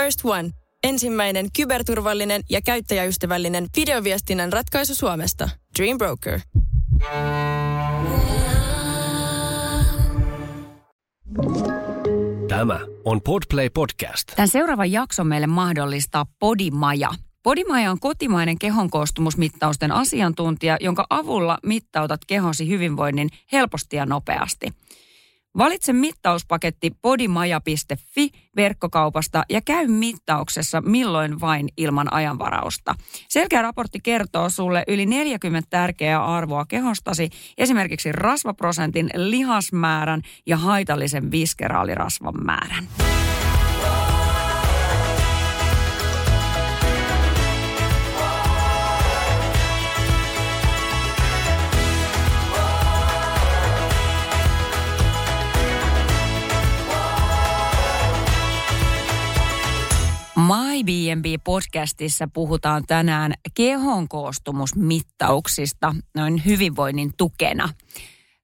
First 0.00 0.20
One. 0.24 0.50
Ensimmäinen 0.84 1.46
kyberturvallinen 1.56 2.42
ja 2.50 2.60
käyttäjäystävällinen 2.62 3.66
videoviestinnän 3.76 4.52
ratkaisu 4.52 4.94
Suomesta. 4.94 5.48
Dream 5.78 5.98
Broker. 5.98 6.40
Tämä 12.48 12.80
on 13.04 13.20
Podplay 13.20 13.70
Podcast. 13.70 14.32
Tämän 14.36 14.48
seuraavan 14.48 14.92
jakson 14.92 15.26
meille 15.26 15.46
mahdollistaa 15.46 16.26
Podimaja. 16.38 17.10
Podimaja 17.42 17.90
on 17.90 18.00
kotimainen 18.00 18.58
kehonkoostumusmittausten 18.58 19.92
asiantuntija, 19.92 20.76
jonka 20.80 21.06
avulla 21.10 21.58
mittautat 21.66 22.20
kehosi 22.26 22.68
hyvinvoinnin 22.68 23.28
helposti 23.52 23.96
ja 23.96 24.06
nopeasti. 24.06 24.66
Valitse 25.58 25.92
mittauspaketti 25.92 26.90
podimaja.fi 27.02 28.30
verkkokaupasta 28.56 29.42
ja 29.48 29.60
käy 29.60 29.86
mittauksessa 29.86 30.80
milloin 30.80 31.40
vain 31.40 31.68
ilman 31.76 32.12
ajanvarausta. 32.12 32.94
Selkeä 33.28 33.62
raportti 33.62 34.00
kertoo 34.02 34.48
sulle 34.48 34.84
yli 34.88 35.06
40 35.06 35.66
tärkeää 35.70 36.24
arvoa 36.24 36.64
kehostasi, 36.66 37.30
esimerkiksi 37.58 38.12
rasvaprosentin, 38.12 39.10
lihasmäärän 39.14 40.22
ja 40.46 40.56
haitallisen 40.56 41.30
viskeraalirasvan 41.30 42.44
määrän. 42.44 42.88
My 60.40 60.84
B&B-podcastissa 60.84 62.28
puhutaan 62.32 62.84
tänään 62.86 63.34
kehon 63.54 64.08
koostumusmittauksista 64.08 65.94
noin 66.14 66.42
hyvinvoinnin 66.44 67.12
tukena. 67.16 67.68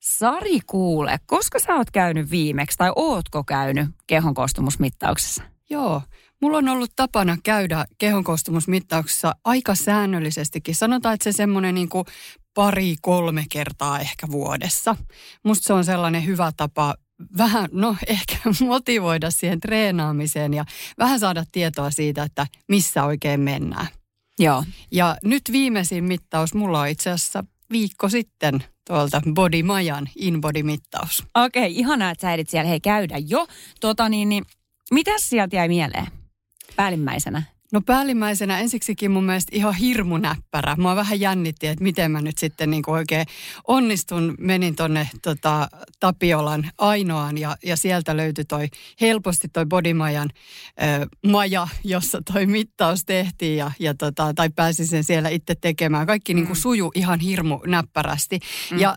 Sari 0.01 0.59
kuule, 0.67 1.19
koska 1.27 1.59
sä 1.59 1.75
oot 1.75 1.91
käynyt 1.91 2.31
viimeksi 2.31 2.79
tai 2.79 2.93
ootko 2.97 3.45
käynyt 3.45 3.89
kehon 4.07 4.35
koostumusmittauksessa? 4.35 5.43
Joo, 5.71 6.03
mulla 6.43 6.59
on 6.59 6.69
ollut 6.69 6.93
tapana 6.97 7.37
käydä 7.45 7.85
kehonkoostumusmittauksessa 7.99 9.35
aika 9.45 9.75
säännöllisestikin. 9.75 10.75
Sanotaan, 10.75 11.15
että 11.15 11.25
se 11.25 11.33
semmoinen 11.33 11.75
niin 11.75 11.89
pari-kolme 12.55 13.45
kertaa 13.51 14.01
ehkä 14.01 14.27
vuodessa. 14.31 14.97
Musta 15.45 15.67
se 15.67 15.73
on 15.73 15.85
sellainen 15.85 16.27
hyvä 16.27 16.53
tapa 16.57 16.95
vähän, 17.39 17.69
no 17.73 17.97
ehkä 18.07 18.37
motivoida 18.67 19.31
siihen 19.31 19.61
treenaamiseen 19.61 20.55
ja 20.55 20.65
vähän 20.99 21.21
saada 21.21 21.45
tietoa 21.53 21.91
siitä, 21.91 22.23
että 22.23 22.47
missä 22.69 23.05
oikein 23.05 23.41
mennään. 23.41 23.87
Joo. 24.39 24.65
Ja 24.91 25.17
nyt 25.25 25.43
viimeisin 25.53 26.05
mittaus, 26.05 26.55
mulla 26.55 26.81
on 26.81 26.89
itse 26.89 27.11
asiassa 27.11 27.45
viikko 27.71 28.09
sitten 28.09 28.65
tuolta 28.87 29.23
Body 29.35 29.63
Majan 29.63 30.09
InBody-mittaus. 30.17 31.25
Okei, 31.35 31.63
okay, 31.63 31.81
ihanaa, 31.81 32.11
että 32.11 32.23
sä 32.23 32.33
ehdit 32.33 32.51
siellä 32.51 32.69
hei 32.69 32.81
käydä 32.81 33.19
jo. 33.27 33.47
Tota 33.81 34.09
niin, 34.09 34.29
niin 34.29 34.45
mitäs 34.91 35.29
sieltä 35.29 35.57
jäi 35.57 35.69
mieleen 35.69 36.07
päällimmäisenä? 36.77 37.43
No 37.73 37.81
päällimmäisenä 37.81 38.59
ensiksikin 38.59 39.11
mun 39.11 39.25
mielestä 39.25 39.57
ihan 39.57 39.75
hirmunäppärä. 39.75 40.77
Mua 40.79 40.97
vähän 40.97 41.21
jännitti, 41.21 41.67
että 41.67 41.85
miten 41.85 42.11
mä 42.11 42.21
nyt 42.23 42.39
sitten 42.39 42.71
niin 42.71 42.83
kuin 42.83 42.95
oikein 42.95 43.27
onnistun. 43.69 44.35
Menin 44.39 44.77
tonne 44.77 45.09
tota, 45.23 45.69
Tapiolan 46.01 46.71
ainoaan 46.79 47.39
ja, 47.39 47.57
ja 47.65 47.77
sieltä 47.77 48.17
löytyi 48.17 48.45
toi 48.45 48.69
helposti 49.01 49.49
toi 49.49 49.67
Bodymajan 49.67 50.31
ö, 50.83 51.07
maja, 51.27 51.69
jossa 51.85 52.23
toi 52.33 52.47
mittaus 52.47 53.05
tehtiin 53.05 53.57
ja, 53.57 53.71
ja 53.79 53.95
tota, 53.95 54.35
tai 54.35 54.51
pääsin 54.57 54.87
sen 54.87 55.05
siellä 55.05 55.29
itse 55.29 55.55
tekemään. 55.61 56.07
Kaikki 56.07 56.35
mm. 56.35 56.37
niin 56.37 56.47
kuin 56.47 56.57
suju 56.57 56.93
ihan 56.95 57.21
hirmu 57.21 57.61
näppärästi. 57.67 58.39
Mm. 58.71 58.79
Ja 58.79 58.97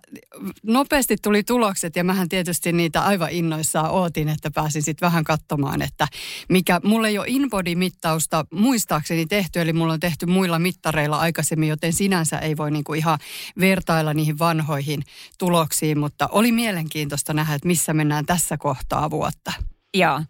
nopeasti 0.63 1.15
tuli 1.21 1.43
tulokset 1.43 1.95
ja 1.95 2.03
mähän 2.03 2.29
tietysti 2.29 2.71
niitä 2.71 3.01
aivan 3.01 3.31
innoissaan 3.31 3.91
ootin, 3.91 4.29
että 4.29 4.51
pääsin 4.51 4.83
sitten 4.83 5.07
vähän 5.07 5.23
katsomaan, 5.23 5.81
että 5.81 6.07
mikä, 6.49 6.81
mulla 6.83 7.07
ei 7.07 7.17
ole 7.17 7.27
InBody-mittausta 7.27 8.45
muistaakseni 8.59 9.25
tehty, 9.25 9.61
eli 9.61 9.73
mulla 9.73 9.93
on 9.93 9.99
tehty 9.99 10.25
muilla 10.25 10.59
mittareilla 10.59 11.17
aikaisemmin, 11.17 11.69
joten 11.69 11.93
sinänsä 11.93 12.39
ei 12.39 12.57
voi 12.57 12.71
niinku 12.71 12.93
ihan 12.93 13.19
vertailla 13.59 14.13
niihin 14.13 14.39
vanhoihin 14.39 15.03
tuloksiin, 15.37 15.99
mutta 15.99 16.29
oli 16.31 16.51
mielenkiintoista 16.51 17.33
nähdä, 17.33 17.53
että 17.53 17.67
missä 17.67 17.93
mennään 17.93 18.25
tässä 18.25 18.57
kohtaa 18.57 19.09
vuotta. 19.09 19.53
Joo. 19.93 20.21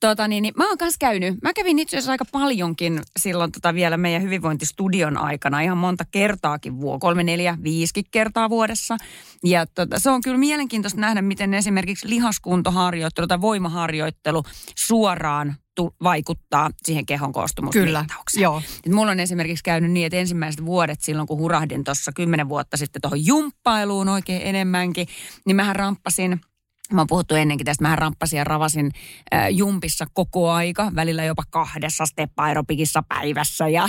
Tota 0.00 0.28
niin, 0.28 0.42
niin 0.42 0.54
mä 0.56 0.68
oon 0.68 0.78
kanssa 0.78 0.98
käynyt, 1.00 1.42
mä 1.42 1.52
kävin 1.52 1.78
itse 1.78 1.96
asiassa 1.96 2.12
aika 2.12 2.24
paljonkin 2.24 3.02
silloin 3.18 3.52
tota 3.52 3.74
vielä 3.74 3.96
meidän 3.96 4.22
hyvinvointistudion 4.22 5.16
aikana, 5.16 5.60
ihan 5.60 5.78
monta 5.78 6.04
kertaakin 6.10 6.80
vuo, 6.80 6.98
kolme, 6.98 7.22
neljä, 7.22 7.58
viisikin 7.62 8.04
kertaa 8.10 8.50
vuodessa. 8.50 8.96
Ja 9.44 9.66
tota, 9.66 9.98
se 9.98 10.10
on 10.10 10.22
kyllä 10.22 10.38
mielenkiintoista 10.38 11.00
nähdä, 11.00 11.22
miten 11.22 11.54
esimerkiksi 11.54 12.08
lihaskuntoharjoittelu 12.08 13.26
tai 13.26 13.40
voimaharjoittelu 13.40 14.42
suoraan 14.76 15.56
tu- 15.80 15.94
vaikuttaa 16.02 16.70
siihen 16.82 17.06
kehon 17.06 17.32
koostumusmittaukseen. 17.32 18.14
Kyllä, 18.14 18.42
joo. 18.42 18.62
Et 18.86 18.92
mulla 18.92 19.10
on 19.10 19.20
esimerkiksi 19.20 19.64
käynyt 19.64 19.90
niin, 19.90 20.06
että 20.06 20.16
ensimmäiset 20.16 20.64
vuodet 20.64 21.00
silloin, 21.00 21.28
kun 21.28 21.38
hurahdin 21.38 21.84
tuossa 21.84 22.12
kymmenen 22.12 22.48
vuotta 22.48 22.76
sitten 22.76 23.02
tuohon 23.02 23.26
jumppailuun 23.26 24.08
oikein 24.08 24.42
enemmänkin, 24.44 25.06
niin 25.46 25.56
mähän 25.56 25.76
ramppasin– 25.76 26.40
Mä 26.92 27.00
oon 27.00 27.06
puhuttu 27.06 27.34
ennenkin 27.34 27.64
tästä, 27.64 27.84
mä 27.84 27.96
ramppasin 27.96 28.36
ja 28.36 28.44
ravasin 28.44 28.90
äh, 29.34 29.48
jumpissa 29.50 30.06
koko 30.12 30.50
aika, 30.50 30.92
välillä 30.94 31.24
jopa 31.24 31.42
kahdessa 31.50 32.06
step 32.06 32.30
aerobikissa 32.36 33.02
päivässä 33.08 33.68
ja 33.68 33.88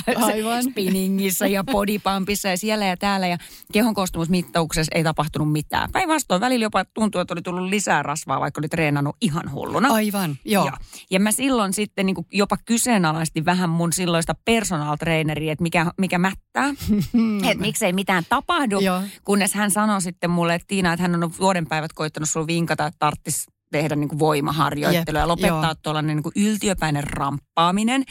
spinningissä 0.70 1.48
ja 1.48 1.64
bodypumpissa 1.64 2.50
ja 2.50 2.58
siellä 2.58 2.86
ja 2.86 2.98
täällä. 2.98 3.28
Ja 3.28 3.38
kehon 3.74 3.94
koostumusmittauksessa 3.94 4.92
ei 4.96 5.04
tapahtunut 5.04 5.52
mitään. 5.52 5.92
Päinvastoin 5.92 6.42
välillä 6.42 6.66
jopa 6.66 6.86
tuntuu, 6.86 7.22
että 7.22 7.34
oli 7.34 7.42
tullut 7.42 7.70
lisää 7.70 8.04
rasvaa, 8.04 8.40
vaikka 8.40 8.62
oli 8.62 8.68
treenannut 8.68 9.16
ihan 9.22 9.52
hulluna. 9.52 9.94
Aivan, 9.94 10.38
joo. 10.46 10.66
Ja, 10.66 10.74
ja 11.10 11.20
mä 11.20 11.32
silloin 11.32 11.74
sitten 11.74 12.06
niin 12.06 12.16
jopa 12.32 12.58
kyseenalaisti 12.66 13.46
vähän 13.46 13.70
mun 13.70 13.94
silloista 13.94 14.36
personal 14.46 14.96
traineria, 14.96 15.52
että 15.52 15.64
mikä, 15.64 15.86
mikä 15.98 16.18
mättää. 16.18 16.66
että 17.52 17.62
miksei 17.62 17.94
mitään 17.94 18.24
tapahdu, 18.30 18.80
joo. 18.80 19.02
kunnes 19.24 19.54
hän 19.54 19.72
sanoi 19.72 20.02
sitten 20.02 20.30
mulle, 20.30 20.56
että 20.56 20.68
Tiina, 20.68 20.94
että 20.94 21.02
hän 21.02 21.24
on 21.24 21.32
vuoden 21.40 21.68
päivät 21.68 21.94
koittanut 21.94 22.30
sulla 22.30 22.48
vinkata, 22.48 22.91
että 22.92 23.00
tarvitsisi 23.00 23.52
tehdä 23.72 23.96
niin 23.96 24.10
kuin 24.10 24.20
voimaharjoittelua 24.20 25.20
ja 25.20 25.28
lopettaa 25.28 25.76
tuollainen 25.76 26.16
niin 26.16 26.24
kuin 26.24 26.34
yltiöpäinen 26.36 27.04
ramppaaminen. 27.04 28.04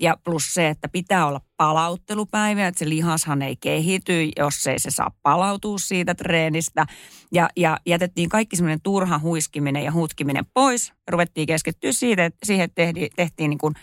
Ja 0.00 0.16
plus 0.24 0.54
se, 0.54 0.68
että 0.68 0.88
pitää 0.88 1.26
olla 1.26 1.40
palauttelupäivä, 1.56 2.66
että 2.66 2.78
se 2.78 2.88
lihashan 2.88 3.42
ei 3.42 3.56
kehity, 3.56 4.30
jos 4.36 4.66
ei 4.66 4.78
se 4.78 4.90
saa 4.90 5.10
palautua 5.22 5.78
siitä 5.78 6.14
treenistä. 6.14 6.86
Ja, 7.32 7.48
ja 7.56 7.78
jätettiin 7.86 8.28
kaikki 8.28 8.56
semmoinen 8.56 8.80
turha 8.82 9.18
huiskiminen 9.18 9.84
ja 9.84 9.92
hutkiminen 9.92 10.46
pois. 10.54 10.92
Ruvettiin 11.10 11.46
keskittyä 11.46 11.92
siitä, 11.92 12.24
että 12.24 12.46
siihen 12.46 12.70
tehtiin, 12.74 13.10
tehtiin 13.16 13.50
niin 13.50 13.58
kuin 13.58 13.74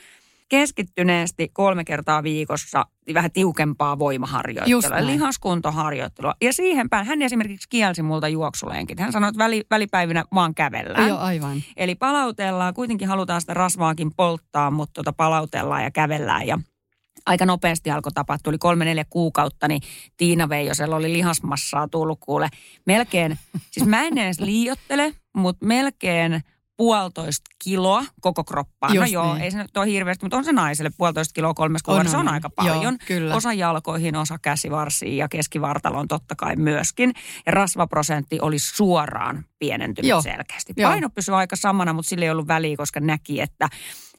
keskittyneesti 0.50 1.50
kolme 1.54 1.84
kertaa 1.84 2.24
viikossa 2.24 2.86
vähän 3.14 3.32
tiukempaa 3.32 4.00
voimaharjoittelua, 4.00 5.06
lihaskuntoharjoittelua. 5.06 6.34
Ja 6.42 6.54
siihen 6.54 6.90
päin, 6.90 7.06
hän 7.06 7.22
esimerkiksi 7.22 7.70
kielsi 7.70 8.02
multa 8.02 8.28
juoksulenkit. 8.28 9.00
Hän 9.00 9.12
sanoi, 9.12 9.30
että 9.30 9.44
väli, 9.44 9.64
välipäivinä 9.72 10.24
vaan 10.34 10.56
kävellään. 10.56 11.08
Joo, 11.08 11.18
aivan. 11.18 11.64
Eli 11.78 11.96
palautellaan, 11.96 12.74
kuitenkin 12.74 13.08
halutaan 13.08 13.42
sitä 13.42 13.54
rasvaakin 13.54 14.12
polttaa, 14.16 14.72
mutta 14.72 14.94
tota 14.94 15.14
palautellaan 15.14 15.84
ja 15.84 15.92
kävellään 15.92 16.48
ja 16.48 16.60
aika 17.26 17.46
nopeasti 17.46 17.92
alkoi 17.92 18.12
tapahtua. 18.12 18.44
Tuli 18.44 18.58
kolme 18.58 18.86
neljä 18.86 19.06
kuukautta, 19.10 19.68
niin 19.68 19.82
Tiina 20.18 20.50
Veijosella 20.50 20.96
oli 20.96 21.14
lihasmassaa 21.14 21.88
tullut 21.88 22.20
kuule. 22.20 22.50
Melkein, 22.86 23.40
siis 23.72 23.88
mä 23.88 24.04
en 24.04 24.18
edes 24.18 24.40
liiottele, 24.40 25.14
mutta 25.34 25.66
melkein– 25.66 26.42
puolitoista 26.78 27.50
kiloa 27.64 28.04
koko 28.22 28.44
kroppaan. 28.44 28.96
Just 28.96 29.14
no 29.14 29.14
joo, 29.14 29.34
niin. 29.34 29.44
ei 29.44 29.52
se 29.52 29.58
nyt 29.58 29.78
ole 29.78 29.86
hirveästi, 29.86 30.26
mutta 30.26 30.38
on 30.38 30.46
se 30.46 30.52
naiselle 30.52 30.92
puolitoista 30.98 31.34
kiloa 31.34 31.54
kolmes 31.54 31.84
kuukaudessa. 31.84 32.18
Se 32.18 32.20
on 32.20 32.28
aika 32.28 32.50
paljon. 32.50 32.84
Joo, 32.84 32.94
kyllä. 33.08 33.36
Osa 33.36 33.54
jalkoihin, 33.54 34.16
osa 34.16 34.40
käsivarsiin 34.42 35.18
ja 35.18 35.28
keskivartaloon 35.28 36.08
totta 36.08 36.36
kai 36.36 36.56
myöskin. 36.56 37.14
Ja 37.46 37.52
rasvaprosentti 37.52 38.40
oli 38.42 38.60
suoraan 38.60 39.46
pienentynyt 39.60 40.10
joo. 40.10 40.22
selkeästi. 40.22 40.74
Paino 40.82 41.10
pysyi 41.10 41.36
aika 41.36 41.56
samana, 41.56 41.94
mutta 41.94 42.10
sillä 42.10 42.26
ei 42.26 42.32
ollut 42.32 42.48
väliä, 42.48 42.78
koska 42.78 43.00
näki, 43.00 43.42
että 43.42 43.70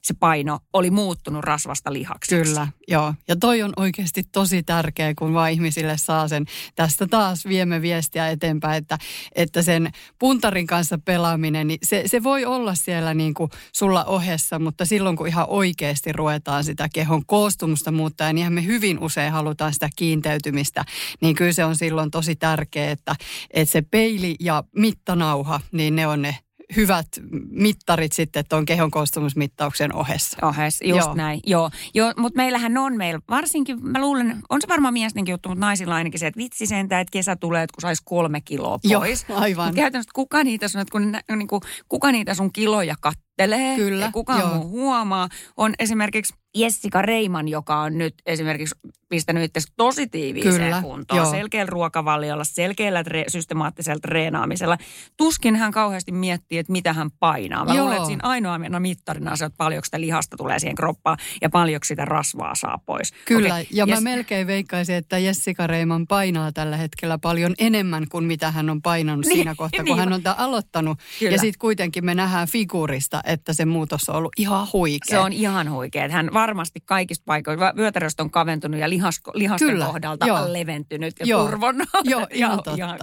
se 0.07 0.13
paino 0.13 0.59
oli 0.73 0.91
muuttunut 0.91 1.43
rasvasta 1.43 1.93
lihaksi. 1.93 2.35
Kyllä, 2.35 2.67
joo. 2.87 3.13
Ja 3.27 3.35
toi 3.35 3.63
on 3.63 3.73
oikeasti 3.77 4.23
tosi 4.31 4.63
tärkeä, 4.63 5.13
kun 5.15 5.33
vaan 5.33 5.51
ihmisille 5.51 5.97
saa 5.97 6.27
sen. 6.27 6.45
Tästä 6.75 7.07
taas 7.07 7.45
viemme 7.45 7.81
viestiä 7.81 8.29
eteenpäin, 8.29 8.77
että, 8.77 8.97
että 9.35 9.61
sen 9.61 9.91
puntarin 10.19 10.67
kanssa 10.67 10.97
pelaaminen, 11.05 11.67
niin 11.67 11.79
se, 11.83 12.03
se 12.05 12.23
voi 12.23 12.45
olla 12.45 12.75
siellä 12.75 13.13
niin 13.13 13.33
kuin 13.33 13.51
sulla 13.73 14.05
ohessa, 14.05 14.59
mutta 14.59 14.85
silloin 14.85 15.15
kun 15.15 15.27
ihan 15.27 15.45
oikeasti 15.49 16.11
ruvetaan 16.11 16.63
sitä 16.63 16.87
kehon 16.93 17.25
koostumusta 17.25 17.91
muuttaa, 17.91 18.33
niin 18.33 18.53
me 18.53 18.65
hyvin 18.65 18.99
usein 18.99 19.31
halutaan 19.31 19.73
sitä 19.73 19.89
kiinteytymistä, 19.95 20.85
niin 21.21 21.35
kyllä 21.35 21.53
se 21.53 21.65
on 21.65 21.75
silloin 21.75 22.11
tosi 22.11 22.35
tärkeää, 22.35 22.91
että, 22.91 23.15
että 23.51 23.71
se 23.71 23.81
peili 23.81 24.35
ja 24.39 24.63
mittanauha, 24.75 25.61
niin 25.71 25.95
ne 25.95 26.07
on 26.07 26.21
ne 26.21 26.37
hyvät 26.75 27.07
mittarit 27.49 28.11
sitten 28.11 28.43
tuon 28.49 28.65
kehon 28.65 28.91
koostumusmittauksen 28.91 29.95
ohessa. 29.95 30.47
Ohessa, 30.47 30.85
just 30.85 31.05
Joo. 31.05 31.15
näin. 31.15 31.39
Joo, 31.45 31.69
Joo 31.93 32.13
mutta 32.17 32.37
meillähän 32.37 32.77
on 32.77 32.97
meillä, 32.97 33.19
varsinkin 33.29 33.77
mä 33.81 34.01
luulen, 34.01 34.37
on 34.49 34.61
se 34.61 34.67
varmaan 34.67 34.93
miestenkin 34.93 35.33
juttu, 35.33 35.49
mutta 35.49 35.65
naisilla 35.65 35.95
ainakin 35.95 36.19
se, 36.19 36.27
että 36.27 36.37
vitsi 36.37 36.65
sentään, 36.65 37.01
että 37.01 37.11
kesä 37.11 37.35
tulee, 37.35 37.63
että 37.63 37.73
kun 37.75 37.81
saisi 37.81 38.01
kolme 38.05 38.41
kiloa 38.41 38.79
pois. 38.89 39.25
Joo, 39.29 39.39
aivan. 39.39 39.65
Mutta 39.65 39.81
käytännössä 39.81 40.11
kuka 40.15 40.43
niitä 40.43 40.67
sun, 40.67 40.81
että 40.81 40.91
kun, 40.91 41.17
niin 41.35 41.47
kuin, 41.47 41.61
kuka 41.89 42.11
niitä 42.11 42.33
sun 42.33 42.53
kiloja 42.53 42.95
kattelee 43.01 43.75
Kyllä, 43.75 44.05
ja 44.05 44.11
kuka 44.11 44.47
muu 44.47 44.69
huomaa, 44.69 45.29
on 45.57 45.73
esimeriksi 45.79 46.33
Jessica 46.55 47.01
Reiman, 47.01 47.47
joka 47.47 47.81
on 47.81 47.97
nyt 47.97 48.13
esimerkiksi 48.25 48.75
pistänyt 49.09 49.43
itse 49.43 49.59
tosi 49.77 50.07
tiiviiseen 50.07 50.53
Kyllä, 50.53 50.81
kuntoon. 50.81 51.21
Joo. 51.21 51.31
Selkeällä 51.31 51.69
ruokavaliolla, 51.69 52.43
selkeällä 52.43 53.01
tre- 53.01 53.25
systemaattisella 53.27 53.99
treenaamisella. 53.99 54.77
Tuskin 55.17 55.55
hän 55.55 55.71
kauheasti 55.71 56.11
miettii, 56.11 56.57
että 56.57 56.71
mitä 56.71 56.93
hän 56.93 57.11
painaa. 57.19 57.65
Mä 57.65 57.73
joo. 57.73 57.81
luulen, 57.81 57.97
että 57.97 58.07
siinä 58.07 58.29
ainoa 58.29 58.59
mittarina 58.79 59.31
on 59.31 59.37
se, 59.37 59.45
että 59.45 59.57
paljonko 59.57 59.85
sitä 59.85 60.01
lihasta 60.01 60.37
tulee 60.37 60.59
siihen 60.59 60.75
kroppaan 60.75 61.17
ja 61.41 61.49
paljonko 61.49 61.85
sitä 61.85 62.05
rasvaa 62.05 62.55
saa 62.55 62.79
pois. 62.85 63.13
Kyllä, 63.25 63.47
okay. 63.47 63.65
ja 63.71 63.85
Jess... 63.87 64.01
mä 64.01 64.09
melkein 64.09 64.47
veikkaisin, 64.47 64.95
että 64.95 65.17
Jessica 65.17 65.67
Reiman 65.67 66.07
painaa 66.07 66.51
tällä 66.51 66.77
hetkellä 66.77 67.17
paljon 67.17 67.53
enemmän 67.57 68.05
kuin 68.11 68.23
mitä 68.23 68.51
hän 68.51 68.69
on 68.69 68.81
painanut 68.81 69.25
niin, 69.25 69.35
siinä 69.35 69.55
kohtaa, 69.55 69.77
kun 69.77 69.85
niin. 69.85 69.99
hän 69.99 70.13
on 70.13 70.23
tämän 70.23 70.39
aloittanut. 70.39 70.99
Kyllä. 71.19 71.31
Ja 71.31 71.39
sitten 71.39 71.59
kuitenkin 71.59 72.05
me 72.05 72.15
nähdään 72.15 72.47
figurista, 72.47 73.21
että 73.23 73.53
se 73.53 73.65
muutos 73.65 74.09
on 74.09 74.15
ollut 74.15 74.31
ihan 74.37 74.67
huikea. 74.73 75.17
Se 75.17 75.19
on 75.19 75.33
ihan 75.33 75.71
huikea. 75.71 76.09
Hän 76.09 76.29
varmasti 76.33 76.79
kaikista 76.85 77.23
paikoista, 77.25 77.73
vyötäröstä 77.75 78.23
on 78.23 78.31
kaventunut 78.31 78.79
ja 78.79 78.89
lihasko, 78.97 79.31
lihasten 79.35 79.67
Kyllä, 79.67 79.85
kohdalta 79.85 80.27
joo. 80.27 80.53
leventynyt 80.53 81.15
ja 81.19 81.25
joo. 81.25 81.45
turvonnut. 81.45 81.87
Joo, 82.03 82.27
ihan, 82.33 82.57
totta. 82.57 82.73
ihan, 82.77 82.99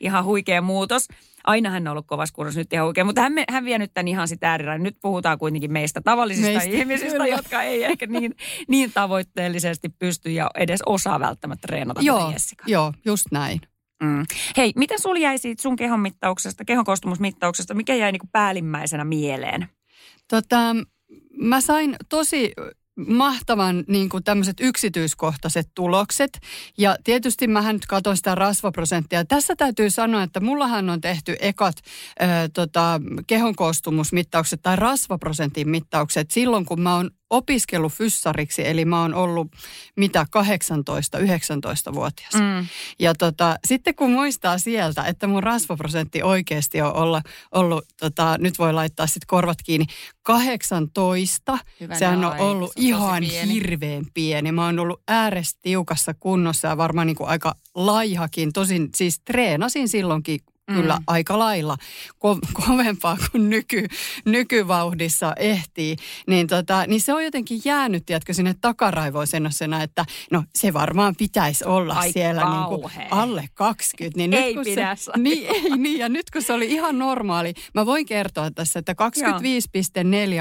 ihan 0.00 0.24
huikea 0.24 0.62
muutos. 0.62 1.08
Aina 1.44 1.70
hän 1.70 1.88
on 1.88 1.90
ollut 1.90 2.06
kovassa 2.06 2.34
kunnossa, 2.34 2.60
nyt 2.60 2.72
ihan 2.72 2.86
huikea. 2.86 3.04
Mutta 3.04 3.20
hän, 3.20 3.32
hän 3.50 3.64
vie 3.64 3.78
nyt 3.78 3.94
tämän 3.94 4.08
ihan 4.08 4.28
sitä 4.28 4.50
äärirajan. 4.50 4.82
Nyt 4.82 4.96
puhutaan 5.02 5.38
kuitenkin 5.38 5.72
meistä 5.72 6.00
tavallisista 6.00 6.58
meistä, 6.58 6.76
ihmisistä, 6.76 7.12
kyllä. 7.12 7.26
jotka 7.26 7.62
ei 7.62 7.84
ehkä 7.84 8.06
niin, 8.06 8.34
niin 8.68 8.92
tavoitteellisesti 8.92 9.88
pysty 9.88 10.30
ja 10.30 10.50
edes 10.54 10.80
osaa 10.86 11.20
välttämättä 11.20 11.66
treenata 11.66 12.00
joo, 12.00 12.32
Joo, 12.66 12.92
just 13.04 13.26
näin. 13.32 13.60
Mm. 14.02 14.26
Hei, 14.56 14.72
miten 14.76 15.00
sul 15.00 15.16
jäi 15.16 15.38
siitä 15.38 15.62
sun 15.62 15.76
kehon 15.76 16.00
mittauksesta, 16.00 16.64
kehon 16.64 16.84
koostumusmittauksesta, 16.84 17.74
mikä 17.74 17.94
jäi 17.94 18.12
niin 18.12 18.20
kuin 18.20 18.30
päällimmäisenä 18.32 19.04
mieleen? 19.04 19.68
Tota, 20.30 20.76
mä 21.42 21.60
sain 21.60 21.96
tosi 22.08 22.52
mahtavan 23.06 23.84
niin 23.88 24.08
kuin 24.08 24.24
tämmöiset 24.24 24.56
yksityiskohtaiset 24.60 25.68
tulokset. 25.74 26.40
Ja 26.78 26.96
tietysti 27.04 27.46
mä 27.46 27.72
nyt 27.72 27.86
katson 27.86 28.16
sitä 28.16 28.34
rasvaprosenttia. 28.34 29.24
Tässä 29.24 29.56
täytyy 29.56 29.90
sanoa, 29.90 30.22
että 30.22 30.40
mullahan 30.40 30.90
on 30.90 31.00
tehty 31.00 31.36
ekat 31.40 31.76
ö, 31.76 32.24
tota, 32.54 33.00
kehon 33.26 33.56
koostumusmittaukset 33.56 34.62
tai 34.62 34.76
rasvaprosentin 34.76 35.68
mittaukset 35.68 36.30
silloin, 36.30 36.64
kun 36.64 36.80
mä 36.80 36.96
oon 36.96 37.10
opiskellut 37.30 37.92
fyssariksi, 37.92 38.68
eli 38.68 38.84
mä 38.84 39.00
oon 39.00 39.14
ollut 39.14 39.48
mitä 39.96 40.26
18-19-vuotias. 40.36 42.34
Mm. 42.34 42.66
Ja 42.98 43.14
tota, 43.14 43.56
sitten 43.66 43.94
kun 43.94 44.10
muistaa 44.10 44.58
sieltä, 44.58 45.04
että 45.04 45.26
mun 45.26 45.42
rasvaprosentti 45.42 46.22
oikeasti 46.22 46.80
on 46.80 46.94
olla, 46.94 47.22
ollut, 47.52 47.84
tota, 48.00 48.36
nyt 48.38 48.58
voi 48.58 48.72
laittaa 48.72 49.06
sitten 49.06 49.26
korvat 49.26 49.58
kiinni, 49.64 49.86
18. 50.22 51.58
Hyvä 51.80 51.94
Sehän 51.94 52.24
on 52.24 52.38
ollut 52.38 52.72
se 52.72 52.80
on 52.80 52.84
ihan 52.84 53.24
pieni. 53.28 53.54
hirveän 53.54 54.04
pieni. 54.14 54.52
Mä 54.52 54.64
oon 54.64 54.78
ollut 54.78 55.02
äärestä 55.08 55.58
tiukassa 55.62 56.14
kunnossa 56.14 56.68
ja 56.68 56.76
varmaan 56.76 57.06
niin 57.06 57.16
kuin 57.16 57.28
aika 57.28 57.54
laihakin. 57.74 58.52
Tosin 58.52 58.88
siis 58.94 59.20
treenasin 59.20 59.88
silloinkin 59.88 60.40
kyllä 60.74 60.96
mm. 60.96 61.04
aika 61.06 61.38
lailla 61.38 61.76
ko- 62.14 62.52
kovempaa 62.66 63.16
kuin 63.30 63.50
nyky, 63.50 63.86
nykyvauhdissa 64.24 65.32
ehtii, 65.36 65.96
niin, 66.26 66.46
tota, 66.46 66.84
niin 66.86 67.00
se 67.00 67.14
on 67.14 67.24
jotenkin 67.24 67.60
jäänyt, 67.64 68.06
tiedätkö, 68.06 68.34
sinne 68.34 68.54
takaraivoisena, 68.60 69.82
että 69.82 70.04
no 70.30 70.44
se 70.58 70.72
varmaan 70.72 71.14
pitäisi 71.18 71.64
olla 71.64 71.94
Ai 71.94 72.12
siellä 72.12 72.50
niin 72.50 72.64
kuin 72.64 72.92
alle 73.10 73.48
20. 73.54 74.18
Niin 74.18 74.34
ei 74.34 74.44
nyt, 74.44 74.54
kun 74.54 74.64
pidä 74.64 74.96
se, 74.96 75.12
niin, 75.18 75.46
ei, 75.46 75.70
niin, 75.76 75.98
ja 75.98 76.08
nyt 76.08 76.30
kun 76.30 76.42
se 76.42 76.52
oli 76.52 76.66
ihan 76.66 76.98
normaali, 76.98 77.54
mä 77.74 77.86
voin 77.86 78.06
kertoa 78.06 78.50
tässä, 78.50 78.78
että 78.78 78.94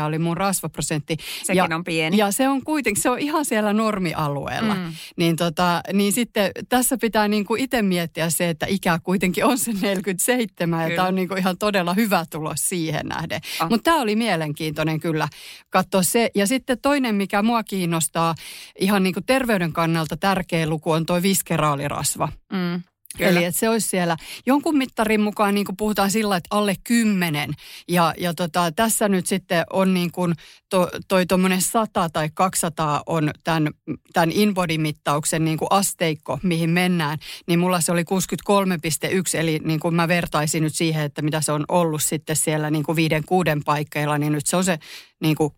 25,4 0.02 0.08
oli 0.08 0.20
mun 0.20 0.38
rasvaprosentti. 0.38 1.18
Sekin 1.44 1.56
ja, 1.56 1.76
on 1.76 1.84
pieni. 1.84 2.18
Ja 2.18 2.32
se 2.32 2.50
on 2.50 2.64
kuitenkin, 2.64 3.04
se 3.04 3.10
on 3.10 3.20
ihan 3.20 3.46
siellä 3.46 3.74
normialueella. 3.74 4.76
Mm. 4.76 4.94
Niin, 5.18 5.36
tota, 5.36 5.82
niin 5.94 6.14
sitten 6.14 6.52
tässä 6.70 6.98
pitää 7.02 7.28
niin 7.28 7.46
kuin 7.46 7.62
itse 7.62 7.82
miettiä 7.82 8.30
se, 8.30 8.50
että 8.50 8.66
ikä 8.70 9.00
kuitenkin 9.04 9.46
on 9.46 9.58
se 9.58 9.74
40 9.82 10.17
27 10.18 10.90
ja 10.90 10.96
tämä 10.96 11.08
on 11.08 11.16
niin 11.16 11.28
kuin 11.28 11.38
ihan 11.38 11.58
todella 11.58 11.94
hyvä 11.94 12.26
tulos 12.30 12.70
siihen 12.70 13.06
nähden. 13.06 13.42
Ah. 13.60 13.70
Mutta 13.70 13.84
tämä 13.84 14.02
oli 14.02 14.16
mielenkiintoinen 14.16 15.00
kyllä 15.00 15.28
katsoa 15.70 16.04
se. 16.04 16.32
Ja 16.36 16.48
sitten 16.48 16.80
toinen, 16.82 17.16
mikä 17.16 17.42
mua 17.42 17.64
kiinnostaa 17.64 18.36
ihan 18.80 19.04
niin 19.04 19.14
kuin 19.14 19.26
terveyden 19.26 19.74
kannalta 19.74 20.18
tärkeä 20.18 20.68
luku 20.70 20.92
on 20.92 21.06
tuo 21.06 21.22
viskeraalirasva. 21.22 22.30
Mm. 22.52 22.84
Kyllä. 23.18 23.30
Eli 23.30 23.44
että 23.44 23.60
se 23.60 23.70
olisi 23.70 23.88
siellä 23.88 24.18
jonkun 24.46 24.78
mittarin 24.78 25.22
mukaan, 25.22 25.56
niin 25.56 25.66
kuin 25.66 25.78
puhutaan 25.78 26.12
sillä, 26.12 26.38
että 26.38 26.48
alle 26.56 26.76
kymmenen. 26.84 27.54
Ja, 27.88 28.14
ja 28.18 28.34
tota, 28.34 28.72
tässä 28.72 29.10
nyt 29.10 29.28
sitten 29.28 29.64
on 29.74 29.94
niin 29.94 30.12
kuin 30.12 30.34
to, 30.70 30.90
toi 31.08 31.26
tuommoinen 31.26 31.62
100 31.62 32.10
tai 32.10 32.30
200 32.34 33.04
on 33.06 33.32
tämän, 33.44 33.70
tämän 34.14 34.32
InBody-mittauksen 34.32 35.46
niin 35.46 35.58
kuin 35.58 35.68
asteikko, 35.72 36.40
mihin 36.44 36.70
mennään. 36.70 37.18
Niin 37.48 37.60
mulla 37.60 37.82
se 37.82 37.92
oli 37.92 38.04
63,1, 38.04 39.40
eli 39.40 39.60
niin 39.64 39.80
kuin 39.80 39.96
mä 39.96 40.08
vertaisin 40.08 40.64
nyt 40.64 40.76
siihen, 40.76 41.04
että 41.04 41.22
mitä 41.22 41.42
se 41.42 41.52
on 41.52 41.66
ollut 41.68 42.04
sitten 42.04 42.36
siellä 42.36 42.70
niin 42.70 42.84
kuin 42.84 42.96
viiden 42.96 43.24
kuuden 43.26 43.64
paikkeilla, 43.64 44.18
niin 44.18 44.34
nyt 44.34 44.48
se 44.48 44.58
on 44.58 44.64
se 44.64 44.80
niin 45.22 45.36
kuin 45.36 45.54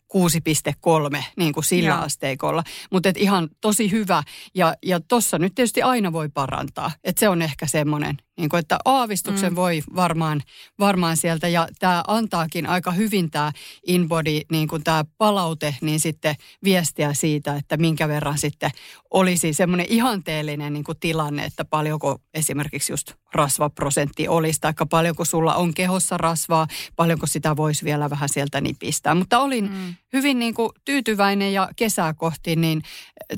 6,3 1.18 1.24
niin 1.38 1.54
kuin 1.54 1.64
sillä 1.64 1.90
Joo. 1.90 2.00
asteikolla. 2.00 2.64
Mutta 2.92 3.12
ihan 3.16 3.50
tosi 3.62 3.92
hyvä. 3.92 4.24
Ja, 4.56 4.74
ja 4.86 5.00
tuossa 5.00 5.38
nyt 5.40 5.56
tietysti 5.56 5.82
aina 5.82 6.12
voi 6.12 6.30
parantaa. 6.30 6.92
Että 7.04 7.20
se 7.20 7.30
on 7.30 7.42
ehkä 7.42 7.68
semmoinen, 7.68 8.18
niin 8.40 8.50
kuin, 8.50 8.60
että 8.60 8.78
aavistuksen 8.86 9.52
mm. 9.52 9.56
voi 9.56 9.82
varmaan, 9.96 10.42
varmaan 10.80 11.18
sieltä. 11.18 11.48
Ja 11.48 11.68
tämä 11.80 12.04
antaakin 12.08 12.66
aika 12.66 12.92
hyvin 12.92 13.32
tämä 13.32 13.52
InBody, 13.88 14.42
niin 14.52 14.68
kuin 14.68 14.84
tämä 14.84 15.06
palaute, 15.18 15.76
niin 15.82 16.00
sitten 16.00 16.36
viestiä 16.64 17.14
siitä, 17.14 17.56
että 17.56 17.78
minkä 17.78 18.08
verran 18.08 18.38
sitten 18.38 18.72
olisi 19.14 19.54
semmoinen 19.54 19.86
ihanteellinen 19.90 20.74
niin 20.74 20.84
kuin 20.84 21.00
tilanne, 21.00 21.46
että 21.46 21.66
paljonko 21.66 22.22
esimerkiksi 22.34 22.94
just 22.94 23.14
rasvaprosentti 23.34 24.28
olisi, 24.28 24.62
tai 24.62 24.74
paljonko 24.90 25.26
sulla 25.26 25.56
on 25.56 25.74
kehossa 25.74 26.18
rasvaa, 26.18 26.68
paljonko 26.96 27.28
sitä 27.28 27.56
voisi 27.56 27.86
vielä 27.86 28.10
vähän 28.10 28.30
sieltä 28.30 28.62
nipistää. 28.62 29.16
Mutta 29.16 29.40
olin 29.40 29.72
mm. 29.72 29.96
hyvin 30.14 30.40
niin 30.40 30.54
kuin 30.54 30.70
tyytyväinen 30.86 31.54
ja 31.54 31.70
kesää 31.76 32.14
kohti, 32.14 32.56
niin 32.56 32.82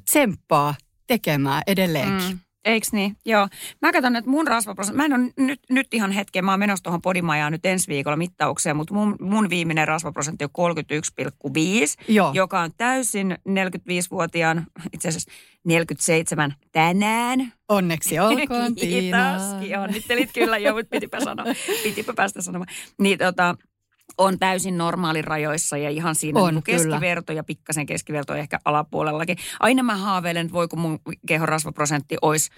tsemppaa 0.06 0.76
tekemään 1.08 1.62
edelleenkin. 1.68 2.30
Mm. 2.30 2.40
Eiks 2.66 2.94
niin? 2.94 3.18
Joo. 3.26 3.48
Mä 3.82 3.92
katson, 3.92 4.16
että 4.16 4.30
mun 4.30 4.48
rasvaprosentti, 4.48 4.98
mä 4.98 5.06
en 5.06 5.14
ole 5.14 5.32
nyt, 5.38 5.60
nyt 5.70 5.88
ihan 5.94 6.12
hetken, 6.12 6.46
mä 6.46 6.52
oon 6.52 6.60
menossa 6.60 6.84
tuohon 6.84 7.02
podimajaan 7.02 7.52
nyt 7.52 7.66
ensi 7.66 7.88
viikolla 7.88 8.18
mittaukseen, 8.18 8.76
mutta 8.76 8.94
mun, 8.94 9.16
mun 9.20 9.50
viimeinen 9.50 9.88
rasvaprosentti 9.88 10.46
on 10.58 10.72
31,5, 11.48 12.04
Joo. 12.08 12.32
joka 12.34 12.60
on 12.60 12.72
täysin 12.78 13.38
45-vuotiaan, 13.50 14.68
itse 14.94 15.08
asiassa 15.08 15.32
47 15.64 16.56
tänään. 16.72 17.54
Onneksi 17.70 18.20
olkoon, 18.30 18.76
Tiina. 18.76 19.38
Kiitos, 19.60 19.80
onnittelit 19.80 20.30
kyllä, 20.34 20.58
joo, 20.58 20.76
mutta 20.76 20.90
pitipä 20.90 21.20
sanoa, 21.20 21.46
pitipä 21.84 22.14
päästä 22.14 22.42
sanomaan. 22.42 22.68
Niin 23.00 23.18
tota, 23.18 23.56
on 24.18 24.40
täysin 24.40 24.78
normaalirajoissa 24.78 25.78
ja 25.78 25.90
ihan 25.90 26.16
siinä 26.16 26.40
on, 26.40 26.54
niin 26.54 26.64
keskiverto 26.64 27.26
kyllä. 27.26 27.40
ja 27.40 27.44
pikkasen 27.44 27.86
keskiverto 27.86 28.36
ehkä 28.36 28.60
alapuolellakin. 28.66 29.38
Aina 29.60 29.84
mä 29.84 29.98
haaveilen, 29.98 30.46
että 30.46 30.54
voi 30.54 30.68
kun 30.68 30.80
mun 30.80 31.00
kehon 31.28 31.50
rasvaprosentti 31.50 32.18
olisi 32.22 32.50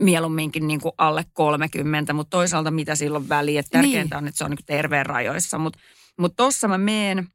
mieluumminkin 0.00 0.66
niin 0.66 0.80
kuin 0.80 0.92
alle 0.98 1.24
30, 1.32 2.12
mutta 2.12 2.30
toisaalta 2.36 2.70
mitä 2.70 2.94
silloin 2.94 3.28
väliä. 3.28 3.62
Tärkeintä 3.70 4.16
niin. 4.16 4.24
on, 4.24 4.28
että 4.28 4.38
se 4.38 4.44
on 4.44 4.50
niin 4.50 4.66
terveen 4.66 5.06
rajoissa. 5.06 5.58
Mutta 5.58 5.78
mut 6.18 6.36
tossa 6.36 6.68
mä 6.68 6.78
meen, 6.78 7.28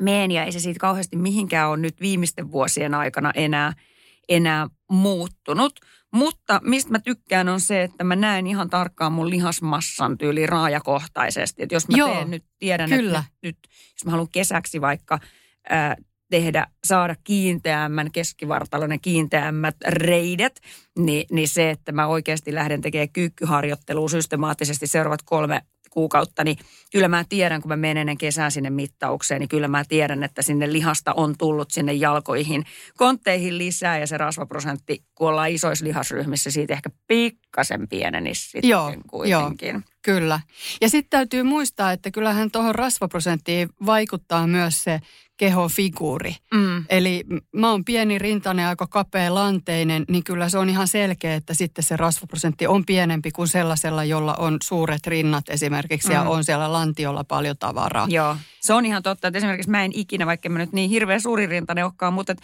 meen 0.00 0.30
ja 0.30 0.44
ei 0.44 0.52
se 0.52 0.60
siitä 0.60 0.80
kauheasti 0.80 1.16
mihinkään 1.16 1.68
ole 1.68 1.76
nyt 1.76 2.00
viimeisten 2.00 2.52
vuosien 2.52 2.94
aikana 2.94 3.32
enää, 3.34 3.72
enää 4.28 4.68
muuttunut– 4.90 5.72
mutta 6.12 6.60
mistä 6.64 6.90
mä 6.90 6.98
tykkään 6.98 7.48
on 7.48 7.60
se, 7.60 7.82
että 7.82 8.04
mä 8.04 8.16
näen 8.16 8.46
ihan 8.46 8.70
tarkkaan 8.70 9.12
mun 9.12 9.30
lihasmassan 9.30 10.18
tyyli 10.18 10.46
raajakohtaisesti. 10.46 11.62
Että 11.62 11.74
jos 11.74 11.88
mä 11.88 11.96
Joo, 11.96 12.08
teen 12.08 12.30
nyt, 12.30 12.44
tiedän, 12.58 12.90
kyllä. 12.90 13.18
että 13.18 13.30
nyt, 13.42 13.56
nyt, 13.56 13.72
jos 13.94 14.04
mä 14.04 14.10
haluan 14.10 14.28
kesäksi 14.32 14.80
vaikka 14.80 15.18
ää, 15.68 15.96
tehdä, 16.30 16.66
saada 16.86 17.16
kiinteämmän 17.24 18.12
keskivartalon 18.12 18.92
ja 18.92 18.98
kiinteämmät 18.98 19.76
reidet, 19.88 20.60
niin, 20.98 21.26
niin 21.30 21.48
se, 21.48 21.70
että 21.70 21.92
mä 21.92 22.06
oikeasti 22.06 22.54
lähden 22.54 22.80
tekemään 22.80 23.08
kyykkyharjoittelua 23.08 24.08
systemaattisesti 24.08 24.86
seuraavat 24.86 25.22
kolme 25.22 25.62
kuukautta, 25.90 26.44
niin 26.44 26.56
kyllä 26.92 27.08
mä 27.08 27.24
tiedän, 27.28 27.62
kun 27.62 27.68
mä 27.68 27.76
menen 27.76 28.08
ennen 28.08 28.18
kesää 28.18 28.50
sinne 28.50 28.70
mittaukseen, 28.70 29.40
niin 29.40 29.48
kyllä 29.48 29.68
mä 29.68 29.84
tiedän, 29.88 30.22
että 30.22 30.42
sinne 30.42 30.72
lihasta 30.72 31.12
on 31.12 31.34
tullut 31.38 31.70
sinne 31.70 31.92
jalkoihin, 31.92 32.64
kontteihin 32.96 33.58
lisää 33.58 33.98
ja 33.98 34.06
se 34.06 34.18
rasvaprosentti, 34.18 35.02
kun 35.14 35.28
ollaan 35.28 35.50
isoissa 35.50 35.84
lihasryhmissä, 35.84 36.50
siitä 36.50 36.74
ehkä 36.74 36.90
pikkasen 37.06 37.88
pienenisi 37.88 38.42
sitten 38.42 38.70
joo, 38.70 38.94
kuitenkin. 39.10 39.72
Joo. 39.72 39.80
kyllä. 40.02 40.40
Ja 40.80 40.88
sitten 40.88 41.10
täytyy 41.10 41.42
muistaa, 41.42 41.92
että 41.92 42.10
kyllähän 42.10 42.50
tuohon 42.50 42.74
rasvaprosenttiin 42.74 43.68
vaikuttaa 43.86 44.46
myös 44.46 44.84
se 44.84 45.00
kehofiguuri. 45.38 46.36
Mm. 46.54 46.84
Eli 46.88 47.24
mä 47.52 47.70
oon 47.70 47.84
pieni 47.84 48.18
rintainen 48.18 48.66
aika 48.66 48.86
kapea 48.86 49.34
lanteinen, 49.34 50.04
niin 50.08 50.24
kyllä 50.24 50.48
se 50.48 50.58
on 50.58 50.68
ihan 50.68 50.88
selkeä, 50.88 51.34
että 51.34 51.54
sitten 51.54 51.84
se 51.84 51.96
rasvaprosentti 51.96 52.66
on 52.66 52.84
pienempi 52.84 53.30
kuin 53.30 53.48
sellaisella, 53.48 54.04
jolla 54.04 54.34
on 54.34 54.56
suuret 54.62 55.06
rinnat 55.06 55.48
esimerkiksi 55.48 56.08
mm. 56.08 56.14
ja 56.14 56.22
on 56.22 56.44
siellä 56.44 56.72
lantiolla 56.72 57.24
paljon 57.24 57.56
tavaraa. 57.58 58.06
Joo, 58.10 58.36
se 58.60 58.72
on 58.74 58.86
ihan 58.86 59.02
totta, 59.02 59.28
että 59.28 59.38
esimerkiksi 59.38 59.70
mä 59.70 59.84
en 59.84 59.92
ikinä, 59.94 60.26
vaikka 60.26 60.48
mä 60.48 60.58
nyt 60.58 60.72
niin 60.72 60.90
hirveän 60.90 61.20
suuri 61.20 61.46
rintainen 61.46 61.84
olekaan, 61.84 62.12
mutta 62.12 62.34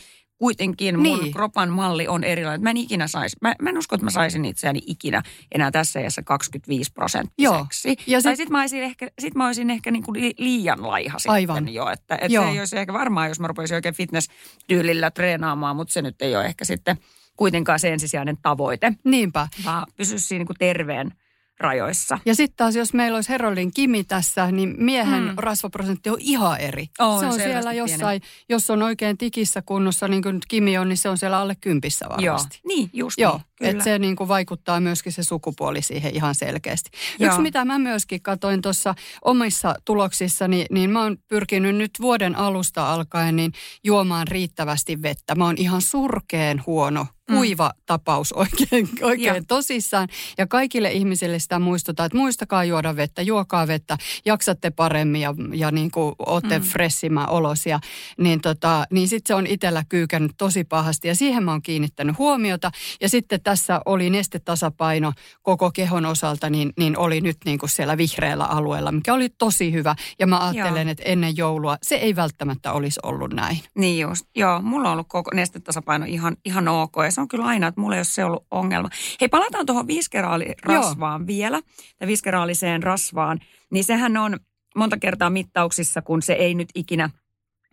kuitenkin 0.44 0.98
mun 0.98 1.18
niin. 1.18 1.32
kropan 1.32 1.70
malli 1.70 2.08
on 2.08 2.24
erilainen. 2.24 2.62
Mä 2.62 2.70
en 2.70 2.76
ikinä 2.76 3.06
saisi, 3.06 3.36
mä, 3.40 3.54
mä 3.62 3.70
en 3.70 3.78
usko, 3.78 3.94
että 3.94 4.04
mä 4.04 4.10
saisin 4.10 4.44
itseäni 4.44 4.80
ikinä 4.86 5.22
enää 5.54 5.70
tässä 5.70 6.00
iässä 6.00 6.22
25 6.22 6.92
prosenttiseksi. 6.92 7.88
Ja 8.06 8.20
sit, 8.20 8.24
tai 8.24 8.36
sitten 8.36 8.52
mä 8.52 8.60
olisin 8.60 8.82
ehkä, 8.82 9.08
sit 9.18 9.34
mä 9.34 9.46
olisin 9.46 9.70
ehkä 9.70 9.90
niinku 9.90 10.12
liian 10.38 10.88
laiha 10.88 11.18
sitten 11.18 11.32
Aivan. 11.32 11.74
jo. 11.74 11.88
Että, 11.88 12.14
että 12.14 12.28
se 12.28 12.48
ei 12.48 12.58
olisi 12.58 12.78
ehkä 12.78 12.92
varmaan, 12.92 13.28
jos 13.28 13.40
mä 13.40 13.46
rupaisin 13.46 13.74
oikein 13.74 13.94
fitness-tyylillä 13.94 15.10
treenaamaan, 15.10 15.76
mutta 15.76 15.92
se 15.92 16.02
nyt 16.02 16.22
ei 16.22 16.36
ole 16.36 16.44
ehkä 16.44 16.64
sitten 16.64 16.96
kuitenkaan 17.36 17.78
se 17.78 17.92
ensisijainen 17.92 18.36
tavoite. 18.42 18.92
Niinpä. 19.04 19.48
Vaan 19.64 19.86
pysy 19.96 20.18
siinä 20.18 20.38
niinku 20.38 20.54
terveen 20.58 21.12
rajoissa. 21.60 22.18
Ja 22.24 22.34
sitten 22.34 22.56
taas, 22.56 22.76
jos 22.76 22.94
meillä 22.94 23.16
olisi 23.16 23.28
Heroldin 23.28 23.70
Kimi 23.74 24.04
tässä, 24.04 24.50
niin 24.50 24.74
miehen 24.78 25.22
mm. 25.22 25.34
rasvaprosentti 25.36 26.10
on 26.10 26.16
ihan 26.20 26.60
eri. 26.60 26.86
On, 26.98 27.20
se 27.20 27.26
on 27.26 27.34
siellä 27.34 27.72
jossain, 27.72 28.20
pieni. 28.20 28.34
jos 28.48 28.70
on 28.70 28.82
oikein 28.82 29.18
tikissä 29.18 29.62
kunnossa, 29.62 30.08
niin 30.08 30.22
kuin 30.22 30.38
Kimi 30.48 30.78
on, 30.78 30.88
niin 30.88 30.96
se 30.96 31.08
on 31.08 31.18
siellä 31.18 31.38
alle 31.38 31.56
kympissä 31.60 32.06
varmasti. 32.08 32.60
Joo, 32.64 32.76
niin, 32.76 32.90
just 32.92 33.18
Joo, 33.18 33.32
niin, 33.32 33.42
että 33.60 33.84
se 33.84 33.98
niin 33.98 34.16
kuin 34.16 34.28
vaikuttaa 34.28 34.80
myöskin 34.80 35.12
se 35.12 35.22
sukupuoli 35.22 35.82
siihen 35.82 36.14
ihan 36.14 36.34
selkeästi. 36.34 36.90
Joo. 37.18 37.28
Yksi, 37.28 37.42
mitä 37.42 37.64
mä 37.64 37.78
myöskin 37.78 38.22
katsoin 38.22 38.62
tuossa 38.62 38.94
omissa 39.24 39.74
tuloksissani, 39.84 40.66
niin 40.70 40.90
mä 40.90 41.02
oon 41.02 41.16
pyrkinyt 41.28 41.76
nyt 41.76 41.90
vuoden 42.00 42.36
alusta 42.36 42.92
alkaen 42.92 43.36
niin 43.36 43.52
juomaan 43.84 44.28
riittävästi 44.28 45.02
vettä. 45.02 45.34
Mä 45.34 45.44
oon 45.44 45.58
ihan 45.58 45.82
surkeen 45.82 46.62
huono 46.66 47.06
Mm. 47.30 47.36
kuiva 47.36 47.68
mm. 47.68 47.82
tapaus 47.86 48.32
oikein, 48.32 48.88
oikein 49.02 49.34
ja. 49.34 49.42
tosissaan. 49.48 50.08
Ja 50.38 50.46
kaikille 50.46 50.92
ihmisille 50.92 51.38
sitä 51.38 51.58
muistutaan, 51.58 52.06
että 52.06 52.18
muistakaa 52.18 52.64
juoda 52.64 52.96
vettä, 52.96 53.22
juokaa 53.22 53.66
vettä, 53.66 53.98
jaksatte 54.24 54.70
paremmin 54.70 55.20
ja, 55.20 55.34
ja 55.52 55.70
niin 55.70 55.90
kuin 55.90 56.14
olette 56.18 56.58
mm. 56.58 56.64
fressimä 56.64 57.26
olosia. 57.26 57.80
Niin, 58.18 58.40
tota, 58.40 58.84
niin 58.90 59.08
sitten 59.08 59.28
se 59.28 59.34
on 59.34 59.46
itsellä 59.46 59.84
kyykännyt 59.88 60.32
tosi 60.38 60.64
pahasti 60.64 61.08
ja 61.08 61.14
siihen 61.14 61.44
mä 61.44 61.50
oon 61.50 61.62
kiinnittänyt 61.62 62.18
huomiota. 62.18 62.70
Ja 63.00 63.08
sitten 63.08 63.40
tässä 63.44 63.80
oli 63.84 64.10
nestetasapaino 64.10 65.12
koko 65.42 65.70
kehon 65.70 66.06
osalta, 66.06 66.50
niin, 66.50 66.72
niin 66.78 66.98
oli 66.98 67.20
nyt 67.20 67.36
niin 67.44 67.58
kuin 67.58 67.70
siellä 67.70 67.96
vihreällä 67.96 68.44
alueella, 68.44 68.92
mikä 68.92 69.14
oli 69.14 69.28
tosi 69.28 69.72
hyvä. 69.72 69.94
Ja 70.18 70.26
mä 70.26 70.48
ajattelen, 70.48 70.86
Joo. 70.86 70.92
että 70.92 71.02
ennen 71.06 71.36
joulua 71.36 71.76
se 71.82 71.94
ei 71.94 72.16
välttämättä 72.16 72.72
olisi 72.72 73.00
ollut 73.02 73.32
näin. 73.32 73.58
Niin 73.78 74.00
just, 74.00 74.26
Joo, 74.36 74.62
mulla 74.62 74.88
on 74.88 74.92
ollut 74.92 75.08
koko 75.08 75.30
nestetasapaino 75.34 76.06
ihan, 76.08 76.36
ihan 76.44 76.68
ok 76.68 76.94
ja 77.04 77.10
se 77.10 77.20
on 77.20 77.28
kyllä 77.28 77.44
aina, 77.44 77.66
että 77.66 77.80
mulla 77.80 77.94
ei 77.94 77.98
ole 77.98 78.04
se 78.04 78.24
ollut 78.24 78.46
ongelma. 78.50 78.88
Hei, 79.20 79.28
palataan 79.28 79.66
tuohon 79.66 79.86
viskeraalirasvaan 79.86 81.20
Joo. 81.20 81.26
vielä, 81.26 81.60
tai 81.98 82.08
viskeraaliseen 82.08 82.82
rasvaan. 82.82 83.40
Niin 83.70 83.84
sehän 83.84 84.16
on 84.16 84.38
monta 84.76 84.96
kertaa 84.98 85.30
mittauksissa, 85.30 86.02
kun 86.02 86.22
se 86.22 86.32
ei 86.32 86.54
nyt 86.54 86.68
ikinä– 86.74 87.10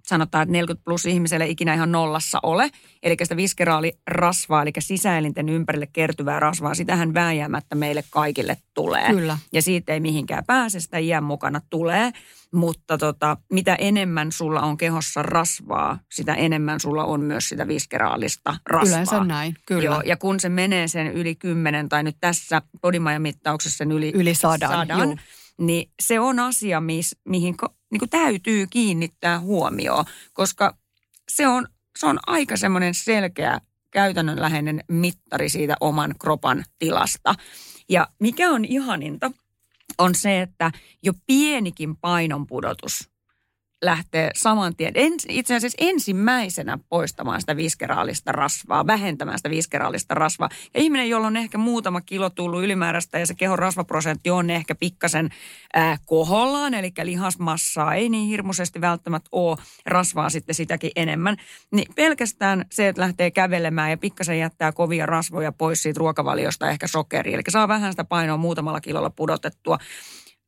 sanotaan, 0.07 0.43
että 0.43 0.51
40 0.51 0.85
plus 0.85 1.05
ihmiselle 1.05 1.47
ikinä 1.47 1.73
ihan 1.73 1.91
nollassa 1.91 2.39
ole. 2.43 2.69
Eli 3.03 3.15
sitä 3.23 3.35
viskeraalirasvaa, 3.35 4.61
eli 4.61 4.71
sisäelinten 4.79 5.49
ympärille 5.49 5.87
kertyvää 5.93 6.39
rasvaa, 6.39 6.75
sitähän 6.75 7.13
vääjäämättä 7.13 7.75
meille 7.75 8.03
kaikille 8.09 8.57
tulee. 8.73 9.07
Kyllä. 9.07 9.37
Ja 9.53 9.61
siitä 9.61 9.93
ei 9.93 9.99
mihinkään 9.99 10.45
pääse, 10.45 10.79
sitä 10.79 10.97
iän 10.97 11.23
mukana 11.23 11.61
tulee. 11.69 12.11
Mutta 12.53 12.97
tota, 12.97 13.37
mitä 13.51 13.75
enemmän 13.75 14.31
sulla 14.31 14.61
on 14.61 14.77
kehossa 14.77 15.23
rasvaa, 15.23 15.99
sitä 16.11 16.33
enemmän 16.33 16.79
sulla 16.79 17.05
on 17.05 17.21
myös 17.21 17.49
sitä 17.49 17.67
viskeraalista 17.67 18.55
rasvaa. 18.65 18.93
Yleensä 18.93 19.23
näin, 19.23 19.55
kyllä. 19.65 19.83
Joo, 19.83 20.01
ja 20.05 20.17
kun 20.17 20.39
se 20.39 20.49
menee 20.49 20.87
sen 20.87 21.07
yli 21.07 21.35
10 21.35 21.89
tai 21.89 22.03
nyt 22.03 22.17
tässä 22.19 22.61
Podimaja-mittauksessa 22.81 23.77
sen 23.77 23.91
yli, 23.91 24.11
yli 24.15 24.35
sadan, 24.35 24.69
sadan 24.69 25.19
niin 25.61 25.91
se 26.01 26.19
on 26.19 26.39
asia, 26.39 26.81
mis, 26.81 27.15
mihin 27.25 27.55
niin 27.91 28.09
täytyy 28.09 28.67
kiinnittää 28.67 29.39
huomioon, 29.39 30.05
koska 30.33 30.77
se 31.31 31.47
on, 31.47 31.67
se 31.99 32.05
on 32.05 32.19
aika 32.27 32.57
semmoinen 32.57 32.93
selkeä 32.93 33.61
käytännönläheinen 33.91 34.83
mittari 34.87 35.49
siitä 35.49 35.75
oman 35.81 36.15
kropan 36.19 36.65
tilasta. 36.79 37.35
Ja 37.89 38.07
mikä 38.19 38.49
on 38.49 38.65
ihaninta, 38.65 39.31
on 39.97 40.15
se, 40.15 40.41
että 40.41 40.71
jo 41.03 41.13
pienikin 41.27 41.95
painonpudotus 41.95 43.10
lähtee 43.81 44.31
saman 44.35 44.75
tien, 44.75 44.93
itse 45.29 45.55
asiassa 45.55 45.77
ensimmäisenä 45.81 46.79
poistamaan 46.89 47.41
sitä 47.41 47.55
viskeraalista 47.55 48.31
rasvaa, 48.31 48.87
vähentämään 48.87 49.39
sitä 49.39 49.49
viskeraalista 49.49 50.15
rasvaa. 50.15 50.49
Ja 50.73 50.81
ihminen, 50.81 51.09
jolla 51.09 51.27
on 51.27 51.37
ehkä 51.37 51.57
muutama 51.57 52.01
kilo 52.01 52.29
tullut 52.29 52.63
ylimääräistä 52.63 53.19
ja 53.19 53.25
se 53.25 53.33
kehon 53.35 53.59
rasvaprosentti 53.59 54.29
on 54.29 54.49
ehkä 54.49 54.75
pikkasen 54.75 55.29
ää, 55.73 55.97
kohollaan, 56.05 56.73
eli 56.73 56.91
lihasmassaa 57.03 57.95
ei 57.95 58.09
niin 58.09 58.27
hirmuisesti 58.27 58.81
välttämättä 58.81 59.29
ole, 59.31 59.57
rasvaa 59.85 60.29
sitten 60.29 60.55
sitäkin 60.55 60.91
enemmän. 60.95 61.37
Niin 61.71 61.93
pelkästään 61.95 62.65
se, 62.71 62.87
että 62.87 63.01
lähtee 63.01 63.31
kävelemään 63.31 63.91
ja 63.91 63.97
pikkasen 63.97 64.39
jättää 64.39 64.71
kovia 64.71 65.05
rasvoja 65.05 65.51
pois 65.51 65.83
siitä 65.83 65.99
ruokavaliosta, 65.99 66.69
ehkä 66.69 66.87
sokeri, 66.87 67.33
eli 67.33 67.41
saa 67.49 67.67
vähän 67.67 67.93
sitä 67.93 68.03
painoa 68.03 68.37
muutamalla 68.37 68.81
kilolla 68.81 69.09
pudotettua, 69.09 69.77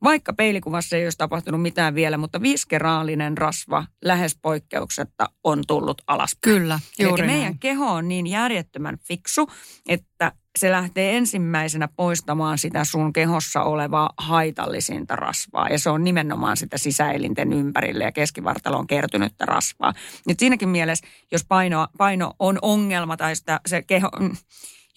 vaikka 0.04 0.34
peilikuvassa 0.34 0.96
ei 0.96 1.06
olisi 1.06 1.18
tapahtunut 1.18 1.62
mitään 1.62 1.96
vielä, 1.96 2.18
mutta 2.18 2.42
viskeraalinen 2.42 3.38
rasva 3.38 3.86
lähes 4.06 4.38
poikkeuksetta 4.42 5.30
on 5.44 5.64
tullut 5.68 6.02
alas. 6.08 6.38
Kyllä, 6.42 6.80
juuri 7.00 7.24
Eli 7.24 7.32
meidän 7.32 7.60
keho 7.60 7.86
on 7.86 8.08
niin 8.08 8.28
järjettömän 8.28 8.98
fiksu, 9.08 9.48
että 9.90 10.32
se 10.60 10.72
lähtee 10.72 11.18
ensimmäisenä 11.18 11.88
poistamaan 11.96 12.58
sitä 12.58 12.84
sun 12.84 13.14
kehossa 13.14 13.64
olevaa 13.64 14.10
haitallisinta 14.18 15.16
rasvaa. 15.16 15.70
Ja 15.70 15.80
se 15.80 15.90
on 15.90 16.04
nimenomaan 16.04 16.58
sitä 16.58 16.78
sisäelinten 16.78 17.54
ympärille 17.54 18.04
ja 18.04 18.12
keskivartaloon 18.12 18.88
kertynyttä 18.88 19.46
rasvaa. 19.46 19.94
Nyt 20.28 20.40
siinäkin 20.40 20.70
mielessä, 20.70 21.08
jos 21.32 21.46
paino, 21.46 21.88
paino 21.98 22.34
on 22.40 22.60
ongelma 22.62 23.18
tai 23.18 23.36
sitä, 23.36 23.60
se 23.66 23.82
keho, 23.82 24.10
mm, 24.20 24.38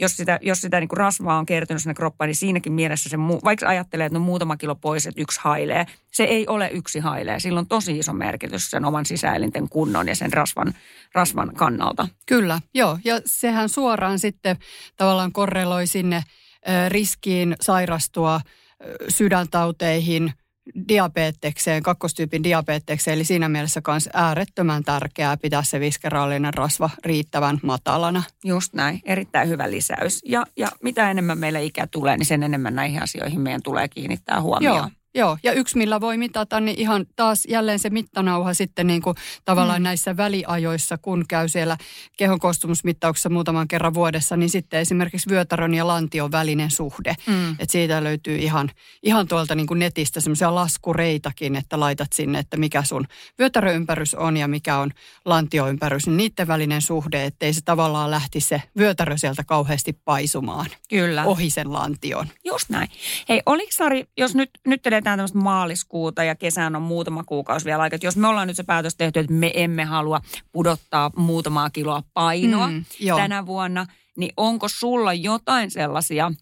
jos 0.00 0.16
sitä, 0.16 0.38
jos 0.42 0.60
sitä 0.60 0.80
niin 0.80 0.88
kuin 0.88 0.96
rasvaa 0.96 1.38
on 1.38 1.46
kertynyt 1.46 1.82
sinne 1.82 1.94
kroppaan, 1.94 2.28
niin 2.28 2.36
siinäkin 2.36 2.72
mielessä 2.72 3.08
se, 3.08 3.16
vaikka 3.18 3.68
ajattelee, 3.68 4.06
että 4.06 4.18
no 4.18 4.24
muutama 4.24 4.56
kilo 4.56 4.74
pois, 4.74 5.06
että 5.06 5.20
yksi 5.20 5.40
hailee, 5.42 5.86
se 6.12 6.24
ei 6.24 6.46
ole 6.46 6.70
yksi 6.72 6.98
hailee. 6.98 7.40
Sillä 7.40 7.60
on 7.60 7.66
tosi 7.66 7.98
iso 7.98 8.12
merkitys 8.12 8.70
sen 8.70 8.84
oman 8.84 9.06
sisäelinten 9.06 9.68
kunnon 9.68 10.08
ja 10.08 10.14
sen 10.14 10.32
rasvan, 10.32 10.74
rasvan 11.14 11.54
kannalta. 11.54 12.08
Kyllä, 12.26 12.60
joo. 12.74 12.98
Ja 13.04 13.20
sehän 13.26 13.68
suoraan 13.68 14.18
sitten 14.18 14.56
tavallaan 14.96 15.32
korreloi 15.32 15.86
sinne 15.86 16.22
riskiin 16.88 17.56
sairastua 17.60 18.40
sydäntauteihin– 19.08 20.32
diabetekseen, 20.88 21.82
kakkostyypin 21.82 22.44
diabetekseen, 22.44 23.14
eli 23.14 23.24
siinä 23.24 23.48
mielessä 23.48 23.82
myös 23.88 24.08
äärettömän 24.12 24.84
tärkeää 24.84 25.36
pitää 25.36 25.62
se 25.62 25.80
viskeraalinen 25.80 26.54
rasva 26.54 26.90
riittävän 27.04 27.60
matalana. 27.62 28.22
Just 28.44 28.74
näin, 28.74 29.00
erittäin 29.04 29.48
hyvä 29.48 29.70
lisäys. 29.70 30.22
Ja, 30.24 30.46
ja 30.56 30.68
mitä 30.82 31.10
enemmän 31.10 31.38
meillä 31.38 31.58
ikä 31.58 31.86
tulee, 31.86 32.16
niin 32.16 32.26
sen 32.26 32.42
enemmän 32.42 32.74
näihin 32.74 33.02
asioihin 33.02 33.40
meidän 33.40 33.62
tulee 33.62 33.88
kiinnittää 33.88 34.40
huomioon. 34.40 34.76
Joo. 34.76 34.90
Joo, 35.16 35.38
ja 35.42 35.52
yksi 35.52 35.78
millä 35.78 36.00
voi 36.00 36.16
mitata, 36.16 36.60
niin 36.60 36.80
ihan 36.80 37.06
taas 37.16 37.44
jälleen 37.48 37.78
se 37.78 37.90
mittanauha 37.90 38.54
sitten 38.54 38.86
niin 38.86 39.02
kuin 39.02 39.16
tavallaan 39.44 39.80
mm. 39.80 39.84
näissä 39.84 40.16
väliajoissa, 40.16 40.98
kun 40.98 41.24
käy 41.28 41.48
siellä 41.48 41.76
kehon 42.16 42.38
koostumusmittauksessa 42.38 43.28
muutaman 43.28 43.68
kerran 43.68 43.94
vuodessa, 43.94 44.36
niin 44.36 44.50
sitten 44.50 44.80
esimerkiksi 44.80 45.30
vyötärön 45.30 45.74
ja 45.74 45.86
lantion 45.86 46.32
välinen 46.32 46.70
suhde. 46.70 47.14
Mm. 47.26 47.50
Että 47.50 47.72
siitä 47.72 48.04
löytyy 48.04 48.36
ihan, 48.36 48.70
ihan 49.02 49.28
tuolta 49.28 49.54
niin 49.54 49.66
kuin 49.66 49.78
netistä 49.78 50.20
semmoisia 50.20 50.54
laskureitakin, 50.54 51.56
että 51.56 51.80
laitat 51.80 52.12
sinne, 52.12 52.38
että 52.38 52.56
mikä 52.56 52.82
sun 52.82 53.06
vyötäröympärys 53.38 54.14
on 54.14 54.36
ja 54.36 54.48
mikä 54.48 54.78
on 54.78 54.90
lantioympärys, 55.24 56.06
niin 56.06 56.16
niiden 56.16 56.48
välinen 56.48 56.82
suhde, 56.82 57.24
ettei 57.24 57.54
se 57.54 57.60
tavallaan 57.64 58.10
lähti 58.10 58.40
se 58.40 58.62
vyötärö 58.78 59.18
sieltä 59.18 59.44
kauheasti 59.44 59.92
paisumaan. 60.04 60.66
Kyllä. 60.88 61.24
Ohi 61.24 61.50
sen 61.50 61.72
lantion. 61.72 62.26
Just 62.44 62.68
näin. 62.68 62.88
Hei, 63.28 63.42
oliko 63.46 63.70
Sari, 63.72 64.04
jos 64.16 64.34
nyt, 64.34 64.50
nyt 64.66 64.86
eletään 65.06 65.18
tämmöistä 65.18 65.38
maaliskuuta 65.38 66.24
ja 66.24 66.34
kesään 66.34 66.76
on 66.76 66.82
muutama 66.82 67.24
kuukausi 67.24 67.64
vielä 67.64 67.82
aikaa. 67.82 67.98
Jos 68.02 68.16
me 68.16 68.28
ollaan 68.28 68.48
nyt 68.48 68.56
se 68.56 68.62
päätös 68.62 68.96
tehty, 68.96 69.20
että 69.20 69.32
me 69.32 69.50
emme 69.54 69.84
halua 69.84 70.20
pudottaa 70.52 71.10
muutamaa 71.16 71.70
kiloa 71.70 72.02
painoa 72.14 72.66
mm, 72.66 72.84
tänä 73.16 73.46
vuonna, 73.46 73.86
niin 74.16 74.32
onko 74.36 74.68
sulla 74.68 75.14
jotain 75.14 75.70
sellaisia 75.70 76.32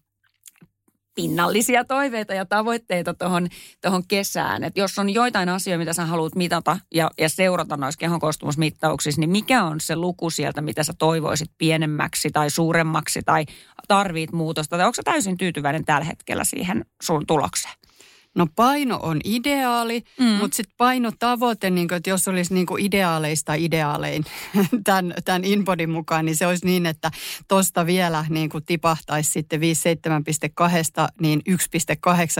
pinnallisia 1.15 1.85
toiveita 1.85 2.33
ja 2.33 2.45
tavoitteita 2.45 3.13
tuohon 3.13 3.47
tohon 3.81 4.03
kesään. 4.07 4.63
Että 4.63 4.79
jos 4.79 4.99
on 4.99 5.09
joitain 5.09 5.49
asioita, 5.49 5.79
mitä 5.79 5.93
sä 5.93 6.05
haluat 6.05 6.35
mitata 6.35 6.79
ja, 6.93 7.11
ja 7.17 7.29
seurata 7.29 7.77
noissa 7.77 7.99
kehon 7.99 8.19
koostumusmittauksissa, 8.19 9.21
niin 9.21 9.29
mikä 9.29 9.63
on 9.63 9.79
se 9.79 9.95
luku 9.95 10.29
sieltä, 10.29 10.61
mitä 10.61 10.83
sä 10.83 10.93
toivoisit 10.97 11.51
pienemmäksi 11.57 12.29
tai 12.31 12.49
suuremmaksi 12.49 13.21
tai 13.25 13.45
tarvit 13.87 14.31
muutosta? 14.31 14.77
Tai 14.77 14.85
onko 14.85 14.95
sä 14.95 15.03
täysin 15.05 15.37
tyytyväinen 15.37 15.85
tällä 15.85 16.05
hetkellä 16.05 16.43
siihen 16.43 16.85
sun 17.01 17.25
tulokseen? 17.27 17.75
No 18.35 18.47
paino 18.55 18.99
on 19.03 19.19
ideaali, 19.23 20.03
mm. 20.19 20.25
mutta 20.25 20.55
sitten 20.57 20.75
painotavoite, 20.77 21.69
niin 21.69 21.87
kun, 21.87 21.97
että 21.97 22.09
jos 22.09 22.27
olisi 22.27 22.53
niin 22.53 22.65
kuin 22.65 22.85
ideaaleista 22.85 23.53
ideaalein 23.53 24.25
tämän, 24.83 25.13
tämän 25.25 25.43
Inbodin 25.43 25.89
mukaan, 25.89 26.25
niin 26.25 26.35
se 26.35 26.47
olisi 26.47 26.65
niin, 26.65 26.85
että 26.85 27.11
tuosta 27.47 27.85
vielä 27.85 28.25
niin 28.29 28.49
kuin 28.49 28.65
tipahtaisi 28.65 29.31
sitten 29.31 29.61
57,2 29.61 29.65
niin 31.21 31.41
1,8 31.49 31.55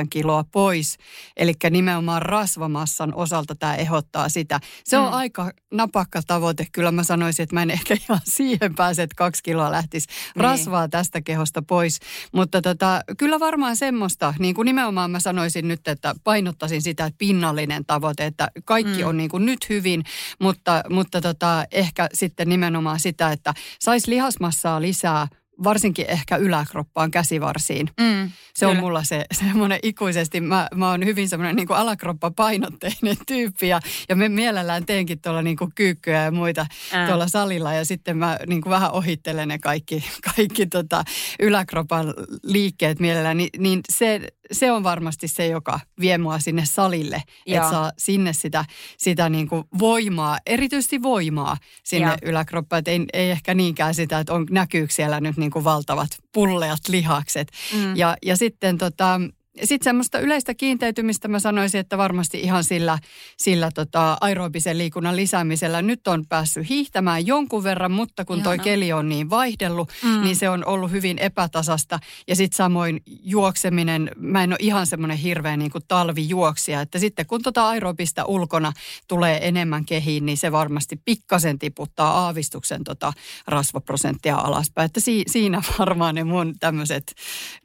kiloa 0.10 0.46
pois. 0.52 0.98
Eli 1.38 1.54
nimenomaan 1.70 2.22
rasvamassan 2.22 3.14
osalta 3.14 3.56
tämä 3.56 3.75
ehdottaa 3.75 4.30
sitä. 4.30 4.60
Se 4.84 4.98
on 4.98 5.08
mm. 5.08 5.14
aika 5.14 5.52
napakka 5.74 6.22
tavoite. 6.28 6.68
Kyllä 6.72 6.92
mä 6.92 7.04
sanoisin, 7.04 7.44
että 7.44 7.56
mä 7.56 7.62
en 7.62 7.72
ehkä 7.72 7.98
ihan 8.10 8.22
siihen 8.24 8.75
pääse, 8.75 9.04
että 9.04 9.16
kaksi 9.18 9.44
kiloa 9.44 9.72
lähtisi 9.72 10.08
niin. 10.08 10.44
rasvaa 10.44 10.90
tästä 10.90 11.22
kehosta 11.22 11.62
pois. 11.62 12.00
Mutta 12.34 12.62
tota, 12.62 13.02
kyllä 13.18 13.40
varmaan 13.40 13.75
semmoista, 13.75 14.34
niin 14.40 14.56
kuin 14.56 14.66
nimenomaan 14.66 15.12
mä 15.12 15.20
sanoisin 15.20 15.68
nyt, 15.68 15.85
että 15.92 16.15
painottaisin 16.24 16.82
sitä, 16.82 17.06
että 17.06 17.18
pinnallinen 17.18 17.86
tavoite, 17.86 18.25
että 18.25 18.48
kaikki 18.65 19.01
mm. 19.04 19.10
on 19.10 19.18
niin 19.18 19.30
kuin 19.30 19.46
nyt 19.46 19.70
hyvin, 19.70 20.04
mutta, 20.39 20.84
mutta 20.89 21.22
tota, 21.22 21.65
ehkä 21.72 22.10
sitten 22.13 22.50
nimenomaan 22.50 23.00
sitä, 23.00 23.32
että 23.32 23.54
saisi 23.80 24.12
lihasmassaa 24.12 24.82
lisää 24.82 25.27
varsinkin 25.63 26.06
ehkä 26.08 26.36
yläkroppaan, 26.36 27.12
käsivarsiin. 27.12 27.89
Mm, 28.01 28.32
se 28.54 28.65
kyllä. 28.65 28.72
on 28.72 28.77
mulla 28.77 29.04
se 29.04 29.25
semmoinen 29.39 29.80
ikuisesti, 29.84 30.42
mä, 30.42 30.68
mä 30.75 30.89
oon 30.89 31.06
hyvin 31.06 31.30
semmoinen 31.30 31.56
niin 31.56 31.72
alakroppapainotteinen 31.72 33.18
tyyppi 33.27 33.68
ja, 33.68 33.80
ja 34.10 34.15
me 34.15 34.30
mielellään 34.30 34.86
teenkin 34.86 35.22
tuolla 35.22 35.42
niin 35.42 35.58
kuin 35.58 35.72
kyykkyjä 35.75 36.24
ja 36.24 36.32
muita 36.32 36.65
Ää. 36.92 37.08
tuolla 37.08 37.27
salilla 37.27 37.74
ja 37.74 37.86
sitten 37.86 38.18
mä 38.18 38.38
niin 38.48 38.62
kuin 38.62 38.72
vähän 38.72 38.92
ohittelen 38.92 39.48
ne 39.48 39.60
kaikki, 39.60 40.04
kaikki 40.36 40.65
tota 40.65 41.04
yläkropan 41.39 42.13
liikkeet 42.44 43.00
mielellään, 43.00 43.38
niin, 43.38 43.50
niin 43.58 43.82
se, 43.89 44.22
se 44.52 44.72
on 44.72 44.84
varmasti 44.84 45.28
se, 45.28 45.48
joka 45.48 45.80
vie 46.00 46.18
mua 46.18 46.40
sinne 46.40 46.66
salille, 46.66 47.24
Joo. 47.46 47.58
että 47.58 47.70
saa 47.70 47.92
sinne 47.98 48.34
sitä, 48.34 48.66
sitä 48.98 49.30
niin 49.30 49.48
kuin 49.48 49.64
voimaa, 49.80 50.38
erityisesti 50.46 51.02
voimaa 51.02 51.58
sinne 51.84 52.08
Joo. 52.08 52.18
yläkroppaan. 52.22 52.80
Että 52.80 52.92
ei, 52.92 53.06
ei 53.14 53.32
ehkä 53.32 53.54
niinkään 53.54 53.96
sitä, 53.96 54.20
että 54.20 54.34
on, 54.34 54.46
näkyykö 54.52 54.94
siellä 54.94 55.22
nyt 55.22 55.38
niin 55.38 55.52
kuin 55.52 55.64
valtavat 55.64 56.10
pulleat 56.34 56.80
lihakset. 56.88 57.52
Mm. 57.74 57.96
Ja, 57.96 58.18
ja 58.25 58.38
sitten 58.38 58.78
tota, 58.78 59.22
sitten 59.64 59.84
semmoista 59.84 60.20
yleistä 60.20 60.54
kiinteytymistä 60.54 61.28
mä 61.28 61.40
sanoisin, 61.40 61.80
että 61.80 61.98
varmasti 61.98 62.42
ihan 62.42 62.64
sillä, 62.64 63.00
sillä 63.38 63.72
tota 63.72 64.18
aerobisen 64.22 64.78
liikunnan 64.78 65.16
lisäämisellä. 65.16 65.82
Nyt 65.82 66.08
on 66.08 66.26
päässyt 66.30 66.70
hiihtämään 66.70 67.28
jonkun 67.28 67.64
verran, 67.64 67.92
mutta 67.92 68.26
kun 68.26 68.44
toi 68.44 68.60
keli 68.60 68.94
on 68.94 69.10
niin 69.10 69.30
vaihdellut, 69.30 69.92
mm. 70.04 70.24
niin 70.24 70.36
se 70.36 70.50
on 70.50 70.66
ollut 70.66 70.92
hyvin 70.92 71.18
epätasasta. 71.18 72.00
Ja 72.28 72.36
sitten 72.36 72.58
samoin 72.58 73.02
juokseminen, 73.24 74.12
mä 74.16 74.44
en 74.44 74.52
ole 74.52 74.58
ihan 74.60 74.88
semmoinen 74.88 75.18
hirveä 75.18 75.58
niin 75.58 75.72
kuin 75.72 75.84
talvijuoksija, 75.88 76.82
että 76.82 77.00
sitten 77.00 77.26
kun 77.26 77.42
tota 77.42 77.68
aerobista 77.68 78.26
ulkona 78.26 78.74
tulee 79.08 79.48
enemmän 79.48 79.86
kehiin, 79.86 80.26
niin 80.26 80.38
se 80.38 80.52
varmasti 80.52 81.02
pikkasen 81.06 81.60
tiputtaa 81.60 82.12
aavistuksen 82.12 82.84
tota 82.84 83.14
rasvaprosenttia 83.48 84.36
alaspäin. 84.36 84.86
Että 84.86 85.00
si, 85.00 85.24
siinä 85.28 85.62
varmaan 85.80 86.16
ne 86.16 86.24
mun 86.24 86.60
tämmöiset 86.60 87.16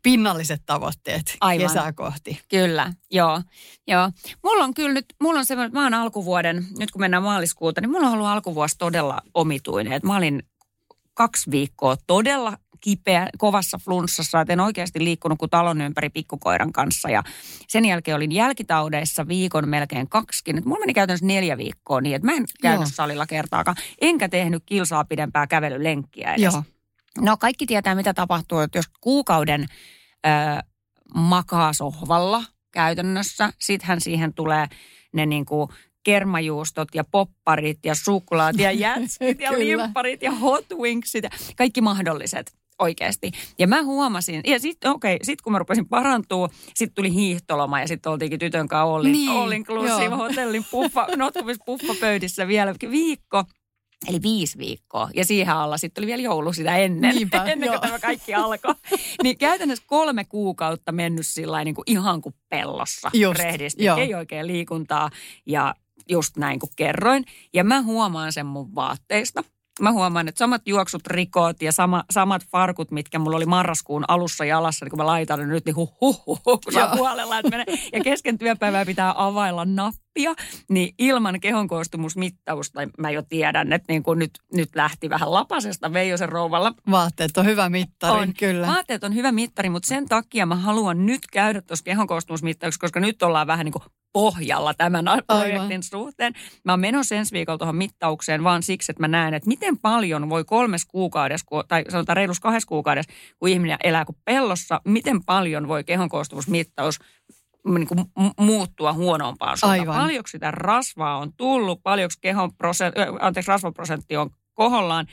pinnalliset 0.02 0.62
tavoitteet 0.66 1.36
Aivan. 1.40 1.66
kesä 1.66 1.79
kesää 1.80 1.92
kohti. 1.92 2.40
Kyllä, 2.48 2.92
joo. 3.10 3.42
joo. 3.86 4.10
Mulla 4.44 4.64
on 4.64 4.74
kyllä 4.74 4.92
nyt, 4.92 5.06
mulla 5.22 5.38
on 5.38 5.46
semmoinen, 5.46 5.72
mä 5.72 5.82
oon 5.82 5.94
alkuvuoden, 5.94 6.66
nyt 6.78 6.90
kun 6.90 7.00
mennään 7.00 7.22
maaliskuuta, 7.22 7.80
niin 7.80 7.90
mulla 7.90 8.06
on 8.06 8.12
ollut 8.12 8.26
alkuvuosi 8.26 8.78
todella 8.78 9.20
omituinen. 9.34 9.92
Et 9.92 10.02
mä 10.02 10.16
olin 10.16 10.42
kaksi 11.14 11.50
viikkoa 11.50 11.96
todella 12.06 12.58
kipeä, 12.80 13.28
kovassa 13.38 13.78
flunssassa, 13.84 14.40
että 14.40 14.52
en 14.52 14.60
oikeasti 14.60 15.04
liikkunut 15.04 15.38
kuin 15.38 15.50
talon 15.50 15.80
ympäri 15.80 16.10
pikkukoiran 16.10 16.72
kanssa. 16.72 17.10
Ja 17.10 17.22
sen 17.68 17.84
jälkeen 17.84 18.16
olin 18.16 18.32
jälkitaudeissa 18.32 19.28
viikon 19.28 19.68
melkein 19.68 20.08
kaksikin. 20.08 20.58
Et 20.58 20.64
mulla 20.64 20.80
meni 20.80 20.94
käytännössä 20.94 21.26
neljä 21.26 21.56
viikkoa 21.56 22.00
niin, 22.00 22.16
että 22.16 22.26
mä 22.26 22.32
en 22.32 22.44
käynyt 22.62 22.80
Joo. 22.80 22.94
salilla 22.94 23.26
kertaakaan. 23.26 23.76
Enkä 24.00 24.28
tehnyt 24.28 24.62
kilsaa 24.66 25.04
pidempää 25.04 25.46
kävelylenkkiä 25.46 26.34
edes. 26.34 26.42
Joo. 26.54 26.62
No 27.20 27.36
kaikki 27.36 27.66
tietää, 27.66 27.94
mitä 27.94 28.14
tapahtuu, 28.14 28.58
että 28.58 28.78
jos 28.78 28.86
kuukauden 29.00 29.66
makaa 31.14 31.72
sohvalla 31.72 32.44
käytännössä. 32.72 33.52
Sittenhän 33.58 34.00
siihen 34.00 34.34
tulee 34.34 34.66
ne 35.12 35.26
niin 35.26 35.44
kuin 35.44 35.68
kermajuustot 36.02 36.88
ja 36.94 37.04
popparit 37.04 37.78
ja 37.84 37.94
suklaat 37.94 38.58
ja 38.58 38.72
jätskit 38.86 39.40
ja 39.40 39.52
limpparit 39.58 40.22
ja 40.22 40.30
hot 40.30 40.66
wingsit 40.78 41.24
ja 41.24 41.30
kaikki 41.56 41.80
mahdolliset 41.80 42.60
oikeasti. 42.78 43.30
Ja 43.58 43.66
mä 43.66 43.82
huomasin, 43.82 44.40
ja 44.46 44.58
sitten 44.58 44.90
okei, 44.90 45.14
okay, 45.14 45.24
sit 45.24 45.42
kun 45.42 45.52
mä 45.52 45.58
rupesin 45.58 45.88
parantua, 45.88 46.48
sitten 46.74 46.94
tuli 46.94 47.14
hiihtoloma 47.14 47.80
ja 47.80 47.88
sitten 47.88 48.12
oltiinkin 48.12 48.38
tytön 48.38 48.68
kanssa 48.68 48.94
all, 48.94 49.04
niin, 49.04 49.30
all 49.30 49.50
inclusive 49.50 50.16
hotellin 50.16 50.64
puffa, 50.70 51.06
puffapöydissä 51.66 52.48
vielä 52.48 52.74
viikko. 52.90 53.44
Eli 54.08 54.22
viisi 54.22 54.58
viikkoa. 54.58 55.10
Ja 55.14 55.24
siihen 55.24 55.54
alla 55.54 55.78
sitten 55.78 56.02
oli 56.02 56.06
vielä 56.06 56.22
joulu 56.22 56.52
sitä 56.52 56.76
ennen, 56.76 57.14
Niinpä, 57.14 57.44
ennen 57.52 57.68
kuin 57.68 57.80
tämä 57.80 57.98
kaikki 57.98 58.34
alkoi. 58.34 58.74
niin 59.22 59.38
käytännössä 59.38 59.84
kolme 59.86 60.24
kuukautta 60.24 60.92
mennyt 60.92 61.26
sillä 61.26 61.64
niin 61.64 61.74
kuin 61.74 61.84
ihan 61.86 62.22
kuin 62.22 62.34
pellossa 62.48 63.10
just, 63.12 63.38
rehdisti. 63.38 63.84
Jo. 63.84 63.96
Ei 63.96 64.14
oikein 64.14 64.46
liikuntaa 64.46 65.10
ja 65.46 65.74
just 66.08 66.36
näin 66.36 66.58
kuin 66.58 66.70
kerroin. 66.76 67.24
Ja 67.54 67.64
mä 67.64 67.82
huomaan 67.82 68.32
sen 68.32 68.46
mun 68.46 68.74
vaatteista 68.74 69.44
mä 69.80 69.92
huomaan, 69.92 70.28
että 70.28 70.38
samat 70.38 70.62
juoksut, 70.66 71.06
rikot 71.06 71.62
ja 71.62 71.72
sama, 71.72 72.04
samat 72.10 72.42
farkut, 72.52 72.90
mitkä 72.90 73.18
mulla 73.18 73.36
oli 73.36 73.46
marraskuun 73.46 74.04
alussa 74.08 74.44
jalassa, 74.44 74.84
niin 74.84 74.90
kun 74.90 74.98
mä 74.98 75.06
laitan 75.06 75.38
ne 75.38 75.46
nyt, 75.46 75.64
niin 75.64 75.76
huh, 75.76 76.00
huh, 76.00 76.22
huh, 76.26 76.40
huh 76.46 76.60
kun 76.64 76.72
saa 76.72 76.96
puolella, 76.96 77.38
että 77.38 77.50
menee. 77.50 77.66
Ja 77.92 78.00
kesken 78.00 78.38
työpäivää 78.38 78.86
pitää 78.86 79.14
availla 79.16 79.64
nappia, 80.10 80.44
niin 80.70 80.94
ilman 80.98 81.40
kehonkoostumusmittausta 81.40 82.80
mä 82.98 83.10
jo 83.10 83.22
tiedän, 83.22 83.72
että 83.72 83.92
niin 83.92 84.02
kun 84.02 84.18
nyt, 84.18 84.30
nyt 84.54 84.68
lähti 84.74 85.10
vähän 85.10 85.32
lapasesta 85.32 85.92
Veijosen 85.92 86.28
rouvalla. 86.28 86.74
Vaatteet 86.90 87.36
on 87.36 87.46
hyvä 87.46 87.68
mittari, 87.68 88.22
on. 88.22 88.34
kyllä. 88.34 88.66
Vaatteet 88.66 89.04
on 89.04 89.14
hyvä 89.14 89.32
mittari, 89.32 89.68
mutta 89.68 89.88
sen 89.88 90.08
takia 90.08 90.46
mä 90.46 90.56
haluan 90.56 91.06
nyt 91.06 91.20
käydä 91.32 91.62
tuossa 91.62 91.84
kehonkoostumusmittauksessa, 91.84 92.80
koska 92.80 93.00
nyt 93.00 93.22
ollaan 93.22 93.46
vähän 93.46 93.64
niin 93.64 93.72
kuin 93.72 93.82
pohjalla 94.12 94.74
tämän 94.74 95.04
projektin 95.26 95.62
Aivan. 95.62 95.82
suhteen. 95.82 96.32
Mä 96.64 96.72
oon 96.72 96.80
menossa 96.80 97.14
ensi 97.14 97.32
viikolla 97.32 97.58
tuohon 97.58 97.76
mittaukseen 97.76 98.44
vaan 98.44 98.62
siksi, 98.62 98.92
että 98.92 99.02
mä 99.02 99.08
näen, 99.08 99.34
että 99.34 99.48
miten 99.48 99.78
paljon 99.78 100.28
voi 100.28 100.44
kolmes 100.44 100.84
kuukaudessa, 100.84 101.46
tai 101.68 101.84
sanotaan 101.88 102.16
reilus 102.16 102.40
kahdessa 102.40 102.68
kuukaudessa, 102.68 103.12
kun 103.38 103.48
ihminen 103.48 103.78
elää 103.84 104.04
kuin 104.04 104.16
pellossa, 104.24 104.80
miten 104.84 105.24
paljon 105.24 105.68
voi 105.68 105.84
kehon 105.84 106.08
koostumusmittaus 106.08 106.98
niin 107.68 107.88
kuin 107.88 108.04
muuttua 108.38 108.92
huonompaan 108.92 109.58
suuntaan. 109.58 109.80
Aivan. 109.80 109.96
Paljonko 109.96 110.26
sitä 110.28 110.50
rasvaa 110.50 111.18
on 111.18 111.32
tullut, 111.36 111.82
paljonko 111.82 112.14
kehon 112.20 112.54
prosent, 112.54 112.94
anteeksi, 113.20 113.48
rasvaprosentti 113.48 114.16
on 114.16 114.30
kohollaan, 114.54 115.06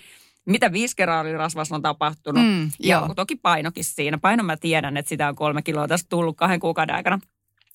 mitä 0.45 0.71
viskeraalisrasvassa 0.71 1.75
on 1.75 1.81
tapahtunut. 1.81 2.43
Mm, 2.43 2.71
ja 2.79 3.09
toki 3.15 3.35
painokin 3.35 3.83
siinä. 3.83 4.17
Paino 4.17 4.43
mä 4.43 4.57
tiedän, 4.57 4.97
että 4.97 5.09
sitä 5.09 5.27
on 5.27 5.35
kolme 5.35 5.61
kiloa 5.61 5.87
tästä 5.87 6.09
tullut 6.09 6.37
kahden 6.37 6.59
kuukauden 6.59 6.95
aikana. 6.95 7.19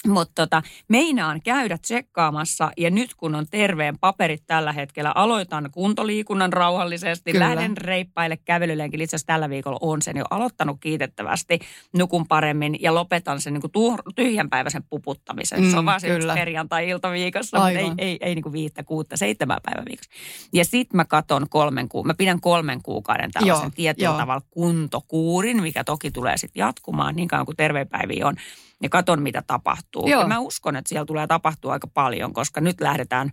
Mutta 0.08 0.42
tota, 0.42 0.62
meinaan 0.88 1.40
käydä 1.42 1.78
tsekkaamassa 1.78 2.70
ja 2.76 2.90
nyt 2.90 3.14
kun 3.14 3.34
on 3.34 3.46
terveen 3.50 3.98
paperit 3.98 4.42
tällä 4.46 4.72
hetkellä, 4.72 5.12
aloitan 5.14 5.68
kuntoliikunnan 5.72 6.52
rauhallisesti, 6.52 7.32
Kyllä. 7.32 7.44
lähden 7.44 7.76
reippaille 7.76 8.36
kävelylenkille. 8.36 9.04
Itse 9.04 9.16
asiassa 9.16 9.26
tällä 9.26 9.50
viikolla 9.50 9.78
on 9.80 10.02
sen 10.02 10.16
jo 10.16 10.24
aloittanut 10.30 10.76
kiitettävästi, 10.80 11.58
nukun 11.96 12.26
paremmin 12.26 12.76
ja 12.80 12.94
lopetan 12.94 13.40
sen 13.40 13.52
niin 13.52 13.70
kuin 13.72 13.96
tyhjänpäiväisen 14.14 14.82
puputtamisen. 14.90 15.60
Mm, 15.60 15.70
se 15.70 15.76
on 15.76 15.84
mm, 15.84 15.86
vaan 15.86 16.00
se 16.00 16.08
perjantai-ilta 16.34 17.10
viikossa, 17.10 17.56
mutta 17.56 17.70
ei, 17.70 17.92
ei, 17.98 18.18
ei 18.20 18.34
niin 18.34 18.42
kuin 18.42 18.52
viittä, 18.52 18.82
kuutta, 18.82 19.16
seitsemän 19.16 19.60
päivän 19.62 19.84
viikossa. 19.88 20.10
Ja 20.52 20.64
sitten 20.64 20.96
mä 20.96 21.04
katon 21.04 21.46
kolmen 21.50 21.88
kuukauden, 21.88 22.14
mä 22.14 22.18
pidän 22.18 22.40
kolmen 22.40 22.82
kuukauden 22.82 23.30
tällaisen 23.30 23.64
joo, 23.64 23.72
tietyllä 23.74 24.08
joo. 24.08 24.18
tavalla 24.18 24.42
kuntokuurin, 24.50 25.62
mikä 25.62 25.84
toki 25.84 26.10
tulee 26.10 26.36
sitten 26.36 26.60
jatkumaan 26.60 27.16
niin 27.16 27.28
kauan 27.28 27.46
kuin 27.46 27.56
terveenpäiviä 27.56 28.26
on 28.26 28.36
ja 28.82 28.88
katon, 28.88 29.22
mitä 29.22 29.42
tapahtuu. 29.46 30.08
Joo. 30.08 30.20
Ja 30.20 30.26
mä 30.26 30.38
uskon, 30.38 30.76
että 30.76 30.88
siellä 30.88 31.06
tulee 31.06 31.26
tapahtua 31.26 31.72
aika 31.72 31.86
paljon, 31.86 32.32
koska 32.32 32.60
nyt 32.60 32.80
lähdetään 32.80 33.30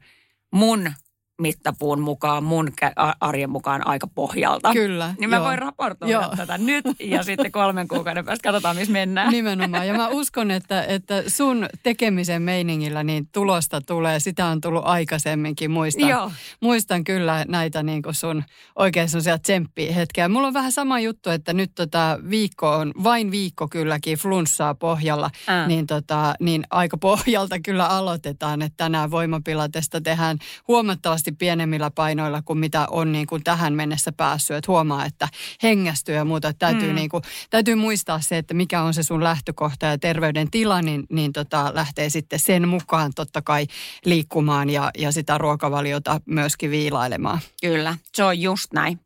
mun 0.53 0.91
mittapuun 1.39 2.02
mukaan, 2.02 2.43
mun 2.43 2.71
arjen 3.19 3.49
mukaan 3.49 3.88
aika 3.88 4.08
pohjalta. 4.08 4.73
Kyllä. 4.73 5.15
Niin 5.19 5.30
mä 5.30 5.36
joo. 5.36 5.45
voin 5.45 5.60
raportoida 5.60 6.13
joo. 6.13 6.36
tätä 6.36 6.58
nyt 6.58 6.86
ja 6.99 7.23
sitten 7.23 7.52
kolmen 7.52 7.88
kuukauden 7.88 8.25
päästä 8.25 8.43
katsotaan, 8.43 8.75
missä 8.75 8.91
mennään. 8.91 9.32
Nimenomaan. 9.32 9.88
Ja 9.88 9.93
mä 9.93 10.08
uskon, 10.08 10.52
että, 10.52 10.84
että 10.84 11.23
sun 11.28 11.69
tekemisen 11.84 12.41
meiningillä 12.41 13.04
niin 13.04 13.28
tulosta 13.32 13.82
tulee. 13.82 14.19
Sitä 14.19 14.45
on 14.45 14.62
tullut 14.62 14.86
aikaisemminkin. 14.86 15.71
Muistan, 15.71 16.10
joo. 16.10 16.32
muistan 16.62 17.04
kyllä 17.04 17.45
näitä 17.47 17.84
niin 17.84 18.02
kuin 18.02 18.15
sun 18.15 18.43
oikein 18.75 19.10
sellaisia 19.10 19.39
tsemppihetkiä. 19.39 20.30
Mulla 20.30 20.47
on 20.47 20.54
vähän 20.54 20.71
sama 20.71 20.99
juttu, 20.99 21.30
että 21.30 21.54
nyt 21.54 21.71
tota 21.75 22.19
viikko 22.30 22.71
on, 22.71 22.91
vain 23.04 23.32
viikko 23.32 23.67
kylläkin 23.67 24.17
flunssaa 24.17 24.75
pohjalla. 24.75 25.30
Ää. 25.47 25.67
Niin, 25.67 25.88
tota, 25.88 26.34
niin 26.39 26.63
aika 26.71 26.97
pohjalta 26.97 27.60
kyllä 27.60 27.88
aloitetaan, 27.88 28.62
että 28.62 28.78
tänään 28.78 29.12
voimapilatesta 29.12 30.02
tehdään 30.02 30.38
huomattavasti 30.67 31.28
pienemmillä 31.37 31.91
painoilla 31.91 32.41
kuin 32.41 32.59
mitä 32.59 32.87
on 32.89 33.11
niin 33.11 33.27
kuin 33.27 33.43
tähän 33.43 33.73
mennessä 33.73 34.11
päässyt. 34.11 34.57
Että 34.57 34.71
huomaa, 34.71 35.05
että 35.05 35.27
hengästyy 35.63 36.15
ja 36.15 36.25
muuta. 36.25 36.47
Että 36.47 36.65
täytyy, 36.65 36.89
mm. 36.89 36.95
niin 36.95 37.09
kuin, 37.09 37.23
täytyy 37.49 37.75
muistaa 37.75 38.21
se, 38.21 38.37
että 38.37 38.53
mikä 38.53 38.81
on 38.81 38.93
se 38.93 39.03
sun 39.03 39.23
lähtökohta 39.23 39.85
ja 39.85 39.97
terveyden 39.97 40.51
tila, 40.51 40.81
niin, 40.81 41.03
niin 41.09 41.33
tota, 41.33 41.71
lähtee 41.73 42.09
sitten 42.09 42.39
sen 42.39 42.67
mukaan 42.67 43.11
totta 43.15 43.41
kai 43.41 43.67
liikkumaan 44.05 44.69
ja, 44.69 44.91
ja 44.97 45.11
sitä 45.11 45.37
ruokavaliota 45.37 46.21
myöskin 46.25 46.71
viilailemaan. 46.71 47.39
Kyllä, 47.61 47.95
se 48.13 48.23
on 48.23 48.41
just 48.41 48.73
näin. 48.73 48.99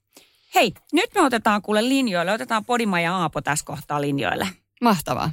Hei, 0.56 0.74
nyt 0.94 1.10
me 1.16 1.22
otetaan 1.22 1.62
kuule 1.62 1.90
linjoille. 1.90 2.32
Otetaan 2.32 2.66
Podima 2.66 3.00
ja 3.00 3.16
Aapo 3.16 3.42
tässä 3.42 3.66
kohtaa 3.66 4.02
linjoille. 4.02 4.48
Mahtavaa. 4.82 5.32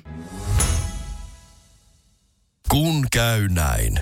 Kun 2.68 3.07
käy 3.12 3.48
näin. 3.48 4.00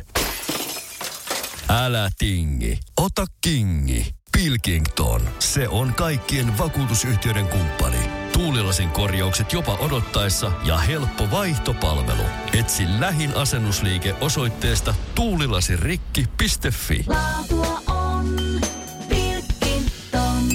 Älä 1.71 2.11
tingi, 2.19 2.81
ota 2.97 3.25
kingi. 3.41 4.15
Pilkington, 4.33 5.23
se 5.39 5.69
on 5.69 5.95
kaikkien 5.95 6.59
vakuutusyhtiöiden 6.59 7.49
kumppani. 7.49 7.97
Tuulilasin 8.33 8.89
korjaukset 8.91 9.53
jopa 9.53 9.75
odottaessa 9.75 10.53
ja 10.65 10.79
helppo 10.79 11.25
vaihtopalvelu. 11.31 12.23
Etsi 12.59 12.85
lähin 13.01 13.37
asennusliike 13.37 14.15
osoitteesta 14.21 14.95
tuulilasirikki.fi. 15.15 17.05
Laatua 17.07 17.83
on 17.87 18.37
Pilkington. 19.09 20.49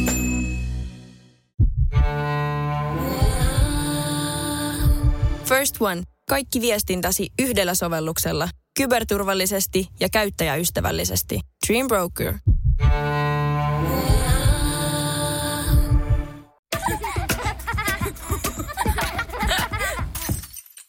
First 5.45 5.75
One. 5.79 6.03
Kaikki 6.29 6.61
viestintäsi 6.61 7.29
yhdellä 7.39 7.75
sovelluksella– 7.75 8.49
kyberturvallisesti 8.77 9.87
ja 9.99 10.09
käyttäjäystävällisesti. 10.09 11.39
Dream 11.67 11.87
Broker. 11.87 12.33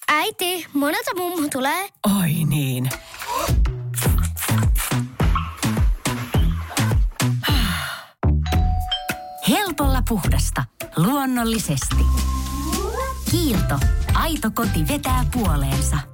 Äiti, 0.09 0.67
monelta 0.73 1.11
mummu 1.17 1.49
tulee? 1.53 1.89
Oi 2.21 2.45
niin. 2.47 2.89
Helpolla 9.49 10.03
puhdasta. 10.09 10.65
Luonnollisesti. 10.97 12.05
Kiilto. 13.31 13.79
Aito 14.15 14.51
koti 14.55 14.89
vetää 14.89 15.25
puoleensa. 15.33 16.14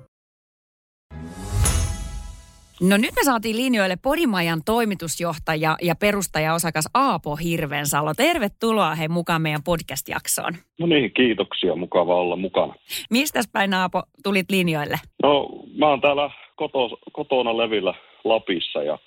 No 2.81 2.97
nyt 2.97 3.15
me 3.17 3.25
saatiin 3.25 3.57
linjoille 3.57 3.97
Podimajan 3.97 4.61
toimitusjohtaja 4.65 5.77
ja 5.83 5.95
perustaja-osakas 5.95 6.85
Aapo 6.95 7.37
Hirvensalo. 7.37 8.15
Tervetuloa 8.15 8.95
he 8.95 9.09
mukaan 9.09 9.43
meidän 9.43 9.63
podcast-jaksoon. 9.63 10.55
No 10.79 10.87
niin, 10.87 11.15
kiitoksia. 11.15 11.77
Mukava 11.77 12.15
olla 12.15 12.37
mukana. 12.37 12.75
Mistä 13.11 13.41
päin 13.53 13.75
Aapo 13.75 14.03
tulit 14.23 14.51
linjoille? 14.51 14.97
No 15.23 15.49
mä 15.79 15.87
oon 15.87 16.01
täällä 16.01 16.31
koto, 16.57 16.99
kotona 17.13 17.57
levillä 17.57 17.95
Lapissa 18.25 18.83
ja 18.83 18.99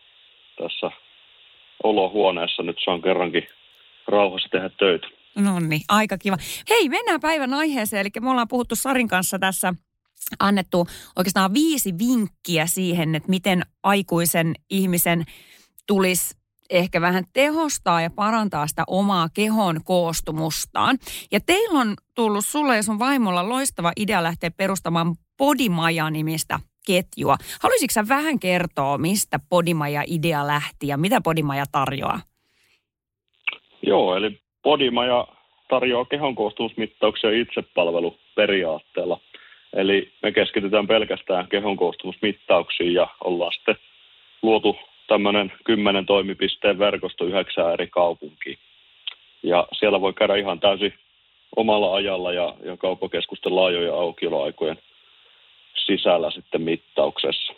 tässä 0.57 0.91
olohuoneessa 1.83 2.63
nyt 2.63 2.77
saan 2.85 3.01
kerrankin 3.01 3.43
rauhassa 4.07 4.49
tehdä 4.49 4.69
töitä. 4.69 5.07
No 5.35 5.59
niin, 5.59 5.81
aika 5.89 6.17
kiva. 6.17 6.37
Hei, 6.69 6.89
mennään 6.89 7.19
päivän 7.21 7.53
aiheeseen. 7.53 8.01
Eli 8.01 8.09
me 8.21 8.29
ollaan 8.29 8.47
puhuttu 8.47 8.75
Sarin 8.75 9.07
kanssa 9.07 9.39
tässä 9.39 9.73
annettu 10.39 10.87
oikeastaan 11.15 11.53
viisi 11.53 11.93
vinkkiä 11.97 12.65
siihen, 12.65 13.15
että 13.15 13.29
miten 13.29 13.61
aikuisen 13.83 14.53
ihmisen 14.69 15.23
tulisi 15.87 16.35
ehkä 16.69 17.01
vähän 17.01 17.23
tehostaa 17.33 18.01
ja 18.01 18.09
parantaa 18.15 18.67
sitä 18.67 18.83
omaa 18.87 19.27
kehon 19.33 19.83
koostumustaan. 19.83 20.97
Ja 21.31 21.39
teillä 21.45 21.79
on 21.79 21.95
tullut 22.15 22.45
sulle 22.45 22.75
ja 22.75 22.83
sun 22.83 22.99
vaimolla 22.99 23.49
loistava 23.49 23.91
idea 23.97 24.23
lähteä 24.23 24.51
perustamaan 24.57 25.15
Podimaja-nimistä 25.37 26.59
ketjua. 26.85 27.35
Haluaisitko 27.61 27.93
sä 27.93 28.07
vähän 28.09 28.39
kertoa, 28.39 28.97
mistä 28.97 29.39
Podimaja-idea 29.49 30.47
lähti 30.47 30.87
ja 30.87 30.97
mitä 30.97 31.21
Podimaja 31.21 31.65
tarjoaa? 31.71 32.19
Joo, 33.81 34.15
eli 34.15 34.39
Podimaja 34.63 35.27
tarjoaa 35.69 36.05
kehon 36.05 36.35
koostumusmittauksia 36.35 37.41
itsepalveluperiaatteella– 37.41 39.19
Eli 39.73 40.11
me 40.21 40.31
keskitytään 40.31 40.87
pelkästään 40.87 41.47
kehon 41.47 41.77
koostumusmittauksiin 41.77 42.93
ja 42.93 43.07
ollaan 43.23 43.53
sitten 43.53 43.75
luotu 44.41 44.77
tämmöinen 45.07 45.53
kymmenen 45.63 46.05
toimipisteen 46.05 46.79
verkosto 46.79 47.25
yhdeksään 47.25 47.73
eri 47.73 47.87
kaupunkiin. 47.87 48.57
Ja 49.43 49.67
siellä 49.71 50.01
voi 50.01 50.13
käydä 50.13 50.35
ihan 50.35 50.59
täysin 50.59 50.93
omalla 51.55 51.95
ajalla 51.95 52.33
ja, 52.33 52.53
ja 52.63 52.77
kauppakeskusten 52.77 53.55
laajojen 53.55 53.93
aukioloaikojen 53.93 54.77
sisällä 55.85 56.31
sitten 56.31 56.61
mittauksessa. 56.61 57.53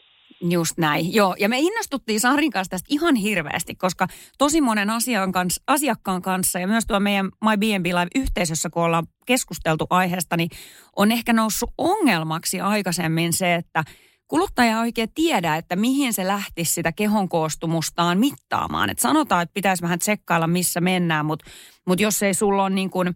Just 0.49 0.77
näin, 0.77 1.13
joo. 1.13 1.35
Ja 1.39 1.49
me 1.49 1.59
innostuttiin 1.59 2.19
Sarin 2.19 2.51
kanssa 2.51 2.69
tästä 2.69 2.87
ihan 2.89 3.15
hirveästi, 3.15 3.75
koska 3.75 4.07
tosi 4.37 4.61
monen 4.61 4.89
asian 4.89 5.31
kanssa, 5.31 5.63
asiakkaan 5.67 6.21
kanssa 6.21 6.59
ja 6.59 6.67
myös 6.67 6.85
tuo 6.85 6.99
meidän 6.99 7.25
My 7.25 7.57
B&B 7.57 7.85
Live-yhteisössä, 7.85 8.69
kun 8.69 8.83
ollaan 8.83 9.07
keskusteltu 9.25 9.87
aiheesta, 9.89 10.37
niin 10.37 10.49
on 10.95 11.11
ehkä 11.11 11.33
noussut 11.33 11.73
ongelmaksi 11.77 12.61
aikaisemmin 12.61 13.33
se, 13.33 13.55
että 13.55 13.83
kuluttaja 14.27 14.79
oikein 14.79 15.09
tiedä, 15.15 15.55
että 15.55 15.75
mihin 15.75 16.13
se 16.13 16.27
lähtisi 16.27 16.73
sitä 16.73 16.91
kehon 16.91 17.29
koostumustaan 17.29 18.19
mittaamaan. 18.19 18.89
Et 18.89 18.99
sanotaan, 18.99 19.43
että 19.43 19.53
pitäisi 19.53 19.83
vähän 19.83 19.99
tsekkailla, 19.99 20.47
missä 20.47 20.81
mennään, 20.81 21.25
mutta 21.25 21.45
mut 21.87 21.99
jos 21.99 22.23
ei 22.23 22.33
sulla 22.33 22.63
ole 22.63 22.75
niin 22.75 22.89
kuin, 22.89 23.07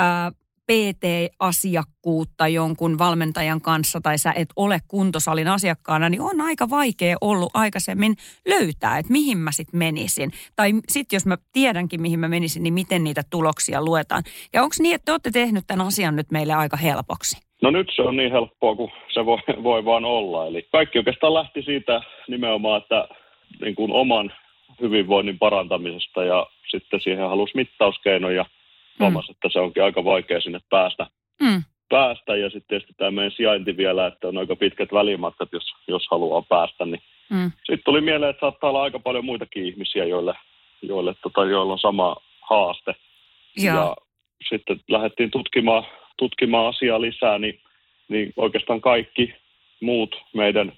äh, 0.00 0.32
PT-asiakkuutta 0.66 2.48
jonkun 2.48 2.98
valmentajan 2.98 3.60
kanssa 3.60 4.00
tai 4.02 4.18
sä 4.18 4.32
et 4.36 4.48
ole 4.56 4.78
kuntosalin 4.88 5.48
asiakkaana, 5.48 6.08
niin 6.08 6.20
on 6.20 6.40
aika 6.40 6.70
vaikea 6.70 7.16
ollut 7.20 7.50
aikaisemmin 7.54 8.14
löytää, 8.48 8.98
että 8.98 9.12
mihin 9.12 9.38
mä 9.38 9.52
sitten 9.52 9.78
menisin. 9.78 10.30
Tai 10.56 10.72
sitten 10.88 11.16
jos 11.16 11.26
mä 11.26 11.36
tiedänkin, 11.52 12.02
mihin 12.02 12.20
mä 12.20 12.28
menisin, 12.28 12.62
niin 12.62 12.74
miten 12.74 13.04
niitä 13.04 13.22
tuloksia 13.30 13.84
luetaan. 13.84 14.22
Ja 14.52 14.62
onko 14.62 14.74
niin, 14.78 14.94
että 14.94 15.04
te 15.04 15.12
olette 15.12 15.30
tehnyt 15.30 15.64
tämän 15.66 15.86
asian 15.86 16.16
nyt 16.16 16.30
meille 16.30 16.52
aika 16.52 16.76
helpoksi? 16.76 17.46
No 17.62 17.70
nyt 17.70 17.92
se 17.96 18.02
on 18.02 18.16
niin 18.16 18.32
helppoa 18.32 18.76
kuin 18.76 18.92
se 19.14 19.26
voi, 19.26 19.38
voi 19.62 19.84
vaan 19.84 20.04
olla. 20.04 20.46
Eli 20.46 20.68
kaikki 20.72 20.98
oikeastaan 20.98 21.34
lähti 21.34 21.62
siitä 21.62 22.00
nimenomaan, 22.28 22.82
että 22.82 23.08
niin 23.60 23.74
kuin 23.74 23.92
oman 23.92 24.32
hyvinvoinnin 24.80 25.38
parantamisesta 25.38 26.24
ja 26.24 26.46
sitten 26.70 27.00
siihen 27.00 27.28
halusi 27.28 27.52
mittauskeinoja– 27.54 28.44
huomasi, 29.00 29.28
mm. 29.28 29.32
että 29.32 29.48
se 29.52 29.60
onkin 29.60 29.82
aika 29.82 30.04
vaikea 30.04 30.40
sinne 30.40 30.60
päästä. 30.70 31.06
Mm. 31.42 31.62
päästä. 31.88 32.36
Ja 32.36 32.50
sitten 32.50 32.68
tietysti 32.68 32.94
tämä 32.96 33.10
meidän 33.10 33.32
sijainti 33.36 33.76
vielä, 33.76 34.06
että 34.06 34.28
on 34.28 34.38
aika 34.38 34.56
pitkät 34.56 34.92
välimatkat, 34.92 35.48
jos, 35.52 35.64
jos 35.88 36.06
haluaa 36.10 36.42
päästä. 36.42 36.86
Niin 36.86 37.02
mm. 37.30 37.52
Sitten 37.56 37.84
tuli 37.84 38.00
mieleen, 38.00 38.30
että 38.30 38.40
saattaa 38.40 38.70
olla 38.70 38.82
aika 38.82 38.98
paljon 38.98 39.24
muitakin 39.24 39.66
ihmisiä, 39.66 40.04
joille, 40.04 40.34
joille, 40.82 41.14
tota, 41.22 41.44
joilla 41.44 41.72
on 41.72 41.78
sama 41.78 42.16
haaste. 42.40 42.94
Ja, 43.56 43.74
ja 43.74 43.96
sitten 44.48 44.80
lähdettiin 44.88 45.30
tutkimaan, 45.30 45.84
tutkimaan 46.16 46.66
asiaa 46.66 47.00
lisää, 47.00 47.38
niin, 47.38 47.60
niin 48.08 48.32
oikeastaan 48.36 48.80
kaikki 48.80 49.34
muut 49.80 50.16
meidän 50.34 50.72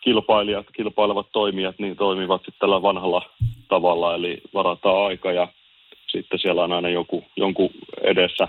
kilpailijat, 0.00 0.66
kilpailevat 0.72 1.26
toimijat, 1.32 1.78
niin 1.78 1.96
toimivat 1.96 2.40
sitten 2.40 2.58
tällä 2.60 2.82
vanhalla 2.82 3.22
tavalla, 3.68 4.14
eli 4.14 4.40
varataan 4.54 5.06
aika 5.06 5.32
ja 5.32 5.48
sitten 6.14 6.38
siellä 6.38 6.64
on 6.64 6.72
aina 6.72 6.88
joku, 6.88 7.24
jonkun 7.36 7.70
edessä 8.02 8.48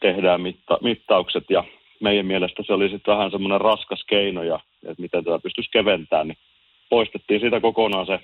tehdään 0.00 0.40
mitta, 0.40 0.78
mittaukset 0.82 1.44
ja 1.50 1.64
meidän 2.00 2.26
mielestä 2.26 2.62
se 2.66 2.72
oli 2.72 2.88
sitten 2.88 3.14
vähän 3.14 3.30
semmoinen 3.30 3.60
raskas 3.60 4.04
keino 4.08 4.42
ja 4.42 4.60
että 4.86 5.02
miten 5.02 5.24
tätä 5.24 5.38
pystyisi 5.38 5.70
keventämään, 5.70 6.28
niin 6.28 6.38
poistettiin 6.90 7.40
siitä 7.40 7.60
kokonaan 7.60 8.06
se, 8.06 8.20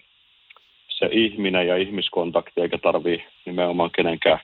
se 0.89 1.09
ihminen 1.13 1.67
ja 1.67 1.77
ihmiskontakti, 1.77 2.61
eikä 2.61 2.79
tarvii 2.79 3.25
nimenomaan 3.47 3.91
kenenkään 3.91 4.39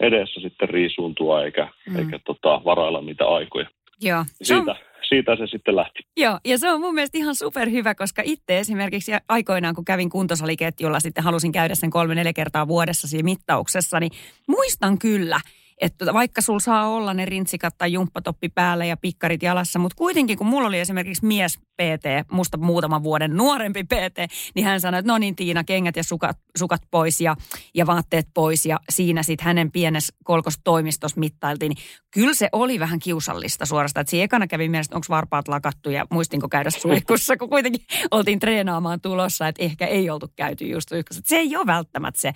edessä 0.00 0.40
sitten 0.40 0.68
riisuuntua 0.68 1.44
eikä, 1.44 1.68
mm. 1.90 1.96
eikä 1.96 2.18
tota, 2.24 2.60
varailla 2.64 3.00
niitä 3.00 3.26
aikoja. 3.28 3.66
Joo. 4.00 4.24
Siitä, 4.42 4.76
siitä 5.08 5.36
se 5.36 5.46
sitten 5.46 5.76
lähti. 5.76 6.02
Joo, 6.16 6.38
ja 6.44 6.58
se 6.58 6.70
on 6.70 6.80
mun 6.80 6.94
mielestä 6.94 7.18
ihan 7.18 7.34
superhyvä, 7.34 7.94
koska 7.94 8.22
itse 8.24 8.58
esimerkiksi 8.58 9.12
aikoinaan, 9.28 9.74
kun 9.74 9.84
kävin 9.84 10.10
kuntosaliketjulla, 10.10 11.00
sitten 11.00 11.24
halusin 11.24 11.52
käydä 11.52 11.74
sen 11.74 11.90
kolme-neljä 11.90 12.32
kertaa 12.32 12.68
vuodessa 12.68 13.08
siinä 13.08 13.24
mittauksessa, 13.24 14.00
niin 14.00 14.12
muistan 14.46 14.98
kyllä– 14.98 15.40
että 15.80 16.12
vaikka 16.12 16.42
sul 16.42 16.58
saa 16.58 16.88
olla 16.88 17.14
ne 17.14 17.24
rintsikat 17.24 17.78
tai 17.78 17.92
jumppatoppi 17.92 18.48
päällä 18.48 18.84
ja 18.84 18.96
pikkarit 18.96 19.42
jalassa, 19.42 19.78
mutta 19.78 19.96
kuitenkin 19.96 20.38
kun 20.38 20.46
mulla 20.46 20.68
oli 20.68 20.80
esimerkiksi 20.80 21.26
mies 21.26 21.58
PT, 21.58 22.30
musta 22.32 22.56
muutaman 22.56 23.02
vuoden 23.02 23.36
nuorempi 23.36 23.84
PT, 23.84 24.32
niin 24.54 24.66
hän 24.66 24.80
sanoi, 24.80 24.98
että 24.98 25.12
no 25.12 25.18
niin 25.18 25.36
Tiina, 25.36 25.64
kengät 25.64 25.96
ja 25.96 26.04
sukat, 26.04 26.38
sukat 26.58 26.82
pois 26.90 27.20
ja, 27.20 27.36
ja 27.74 27.86
vaatteet 27.86 28.28
pois 28.34 28.66
ja 28.66 28.80
siinä 28.90 29.22
sitten 29.22 29.44
hänen 29.44 29.72
pienessä 29.72 30.14
kolkos 30.24 30.58
toimistossa 30.64 31.20
mittailtiin. 31.20 31.70
Niin 31.70 31.84
kyllä 32.10 32.34
se 32.34 32.48
oli 32.52 32.80
vähän 32.80 32.98
kiusallista 32.98 33.66
suorastaan, 33.66 34.02
että 34.02 34.10
siinä 34.10 34.24
ekana 34.24 34.46
kävi 34.46 34.68
mielestä, 34.68 34.96
onko 34.96 35.06
varpaat 35.08 35.48
lakattu 35.48 35.90
ja 35.90 36.06
muistinko 36.10 36.48
käydä 36.48 36.70
suihkussa, 36.70 37.36
kun 37.36 37.48
kuitenkin 37.48 37.86
oltiin 38.10 38.40
treenaamaan 38.40 39.00
tulossa, 39.00 39.48
että 39.48 39.62
ehkä 39.62 39.86
ei 39.86 40.10
oltu 40.10 40.32
käyty 40.36 40.64
just 40.64 40.88
suihkussa. 40.88 41.22
Se 41.24 41.36
ei 41.36 41.56
ole 41.56 41.66
välttämättä 41.66 42.20
se 42.20 42.32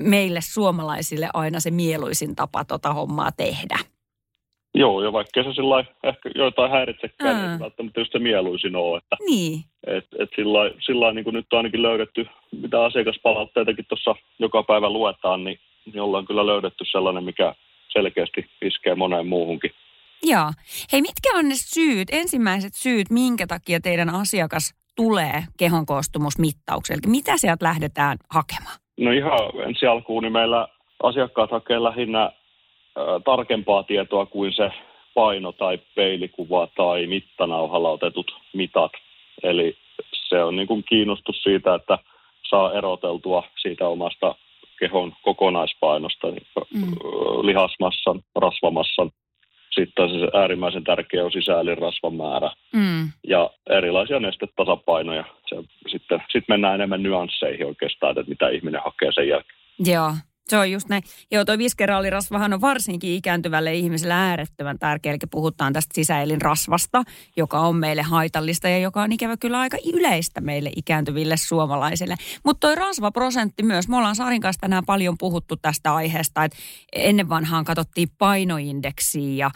meille 0.00 0.40
suomalaisille 0.42 1.28
aina 1.34 1.60
se 1.60 1.70
mieluisin 1.70 2.36
tapa 2.36 2.64
tota 2.64 2.92
hommaa 2.92 3.32
tehdä. 3.32 3.78
Joo, 4.74 5.02
ja 5.02 5.12
vaikka 5.12 5.42
se 5.42 5.52
sillä 5.52 5.84
ehkä 6.02 6.30
joitain 6.34 6.70
häiritsekään, 6.70 7.48
niin 7.48 7.60
välttämättä 7.60 8.00
just 8.00 8.12
se 8.12 8.18
mieluisin 8.18 8.76
ole. 8.76 8.98
Että, 8.98 9.16
niin. 9.26 9.64
Et, 9.86 10.06
et 10.18 10.30
sillä, 10.36 10.58
sillä 10.86 11.12
niin 11.12 11.24
kuin 11.24 11.34
nyt 11.34 11.52
on 11.52 11.56
ainakin 11.56 11.82
löydetty, 11.82 12.26
mitä 12.52 12.84
asiakaspalautteitakin 12.84 13.84
tuossa 13.88 14.14
joka 14.38 14.62
päivä 14.62 14.90
luetaan, 14.90 15.44
niin, 15.44 15.58
niin 15.86 16.02
ollaan 16.02 16.26
kyllä 16.26 16.46
löydetty 16.46 16.84
sellainen, 16.92 17.24
mikä 17.24 17.54
selkeästi 17.92 18.46
iskee 18.62 18.94
moneen 18.94 19.26
muuhunkin. 19.26 19.70
Joo. 20.22 20.52
Hei, 20.92 21.02
mitkä 21.02 21.28
on 21.34 21.48
ne 21.48 21.54
syyt, 21.54 22.08
ensimmäiset 22.12 22.74
syyt, 22.74 23.10
minkä 23.10 23.46
takia 23.46 23.80
teidän 23.80 24.10
asiakas 24.10 24.74
tulee 24.96 25.44
kehon 25.58 25.86
koostumusmittaukselle? 25.86 27.02
Mitä 27.06 27.36
sieltä 27.36 27.64
lähdetään 27.64 28.18
hakemaan? 28.30 28.83
No 28.96 29.10
ihan 29.10 29.38
ensi 29.66 29.86
alkuun, 29.86 30.22
niin 30.22 30.32
meillä 30.32 30.68
asiakkaat 31.02 31.50
hakee 31.50 31.82
lähinnä 31.82 32.32
tarkempaa 33.24 33.82
tietoa 33.82 34.26
kuin 34.26 34.52
se 34.52 34.70
paino 35.14 35.52
tai 35.52 35.78
peilikuva 35.94 36.68
tai 36.76 37.06
mittanauhalla 37.06 37.90
otetut 37.90 38.36
mitat. 38.52 38.92
Eli 39.42 39.76
se 40.28 40.42
on 40.42 40.56
niin 40.56 40.68
kuin 40.68 40.84
kiinnostus 40.88 41.42
siitä, 41.42 41.74
että 41.74 41.98
saa 42.50 42.72
eroteltua 42.72 43.42
siitä 43.62 43.88
omasta 43.88 44.34
kehon 44.78 45.12
kokonaispainosta, 45.22 46.26
niin 46.26 46.46
mm. 46.74 46.92
lihasmassan, 47.42 48.20
rasvamassan. 48.34 49.10
Sitten 49.74 50.08
se 50.08 50.38
äärimmäisen 50.38 50.84
tärkeä 50.84 51.24
on 51.24 51.32
sisäelinrasvan 51.32 52.14
määrä 52.14 52.50
mm. 52.72 53.08
ja 53.28 53.50
erilaisia 53.70 54.20
nestetasapainoja. 54.20 55.24
Se, 55.46 55.56
sitten, 55.86 56.18
sitten 56.20 56.44
mennään 56.48 56.74
enemmän 56.74 57.02
nyansseihin 57.02 57.66
oikeastaan, 57.66 58.18
että 58.18 58.28
mitä 58.30 58.48
ihminen 58.48 58.80
hakee 58.84 59.12
sen 59.12 59.28
jälkeen. 59.28 59.58
Joo, 59.78 60.12
se 60.48 60.58
on 60.58 60.70
just 60.70 60.88
näin. 60.88 61.02
Joo, 61.30 61.44
tuo 61.44 61.58
viskeraalirasvahan 61.58 62.52
on 62.52 62.60
varsinkin 62.60 63.10
ikääntyvälle 63.10 63.74
ihmiselle 63.74 64.14
äärettömän 64.14 64.78
tärkeä. 64.78 65.12
Eli 65.12 65.18
puhutaan 65.30 65.72
tästä 65.72 65.94
sisäelinrasvasta, 65.94 67.02
joka 67.36 67.60
on 67.60 67.76
meille 67.76 68.02
haitallista 68.02 68.68
ja 68.68 68.78
joka 68.78 69.02
on 69.02 69.12
ikävä 69.12 69.36
kyllä 69.36 69.60
aika 69.60 69.76
yleistä 69.94 70.40
meille 70.40 70.70
ikääntyville 70.76 71.36
suomalaisille. 71.36 72.16
Mutta 72.44 72.66
toi 72.66 72.74
rasvaprosentti 72.74 73.62
myös. 73.62 73.88
Me 73.88 73.96
ollaan 73.96 74.16
Sarin 74.16 74.40
kanssa 74.40 74.60
tänään 74.60 74.84
paljon 74.86 75.18
puhuttu 75.18 75.56
tästä 75.56 75.94
aiheesta, 75.94 76.44
että 76.44 76.58
ennen 76.92 77.28
vanhaan 77.28 77.64
katsottiin 77.64 78.08
painoindeksiä 78.18 79.34
ja 79.36 79.50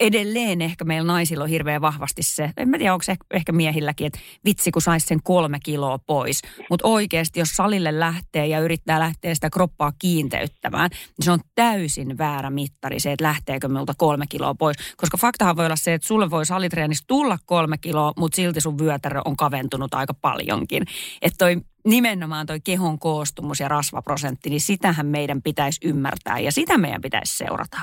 edelleen 0.00 0.62
ehkä 0.62 0.84
meillä 0.84 1.12
naisilla 1.12 1.44
on 1.44 1.50
hirveän 1.50 1.80
vahvasti 1.80 2.22
se, 2.22 2.50
en 2.56 2.68
mä 2.68 2.78
tiedä 2.78 2.92
onko 2.92 3.02
se 3.02 3.16
ehkä 3.30 3.52
miehilläkin, 3.52 4.06
että 4.06 4.18
vitsi 4.44 4.70
kun 4.70 4.82
saisi 4.82 5.06
sen 5.06 5.22
kolme 5.22 5.58
kiloa 5.64 5.98
pois. 5.98 6.42
Mutta 6.70 6.88
oikeasti 6.88 7.40
jos 7.40 7.50
salille 7.50 8.00
lähtee 8.00 8.46
ja 8.46 8.60
yrittää 8.60 9.00
lähteä 9.00 9.34
sitä 9.34 9.50
kroppaa 9.50 9.92
kiinni, 9.98 10.29
kiinteyttämään, 10.30 10.90
niin 10.90 11.24
se 11.24 11.30
on 11.30 11.38
täysin 11.54 12.18
väärä 12.18 12.50
mittari 12.50 13.00
se, 13.00 13.12
että 13.12 13.24
lähteekö 13.24 13.68
minulta 13.68 13.92
kolme 13.98 14.24
kiloa 14.28 14.54
pois. 14.54 14.94
Koska 14.96 15.16
faktahan 15.16 15.56
voi 15.56 15.66
olla 15.66 15.76
se, 15.76 15.94
että 15.94 16.08
sulle 16.08 16.30
voi 16.30 16.46
salitreenissä 16.46 17.04
tulla 17.08 17.38
kolme 17.46 17.76
kiloa, 17.80 18.12
mutta 18.16 18.36
silti 18.36 18.60
sun 18.60 18.78
vyötärö 18.78 19.20
on 19.24 19.36
kaventunut 19.36 19.94
aika 19.94 20.14
paljonkin. 20.22 20.82
Että 21.22 21.38
toi 21.38 21.56
nimenomaan 21.86 22.46
toi 22.46 22.60
kehon 22.64 22.98
koostumus 22.98 23.60
ja 23.60 23.68
rasvaprosentti, 23.68 24.50
niin 24.50 24.60
sitähän 24.60 25.06
meidän 25.06 25.42
pitäisi 25.42 25.88
ymmärtää 25.88 26.38
ja 26.38 26.52
sitä 26.52 26.78
meidän 26.78 27.00
pitäisi 27.00 27.36
seurata. 27.38 27.76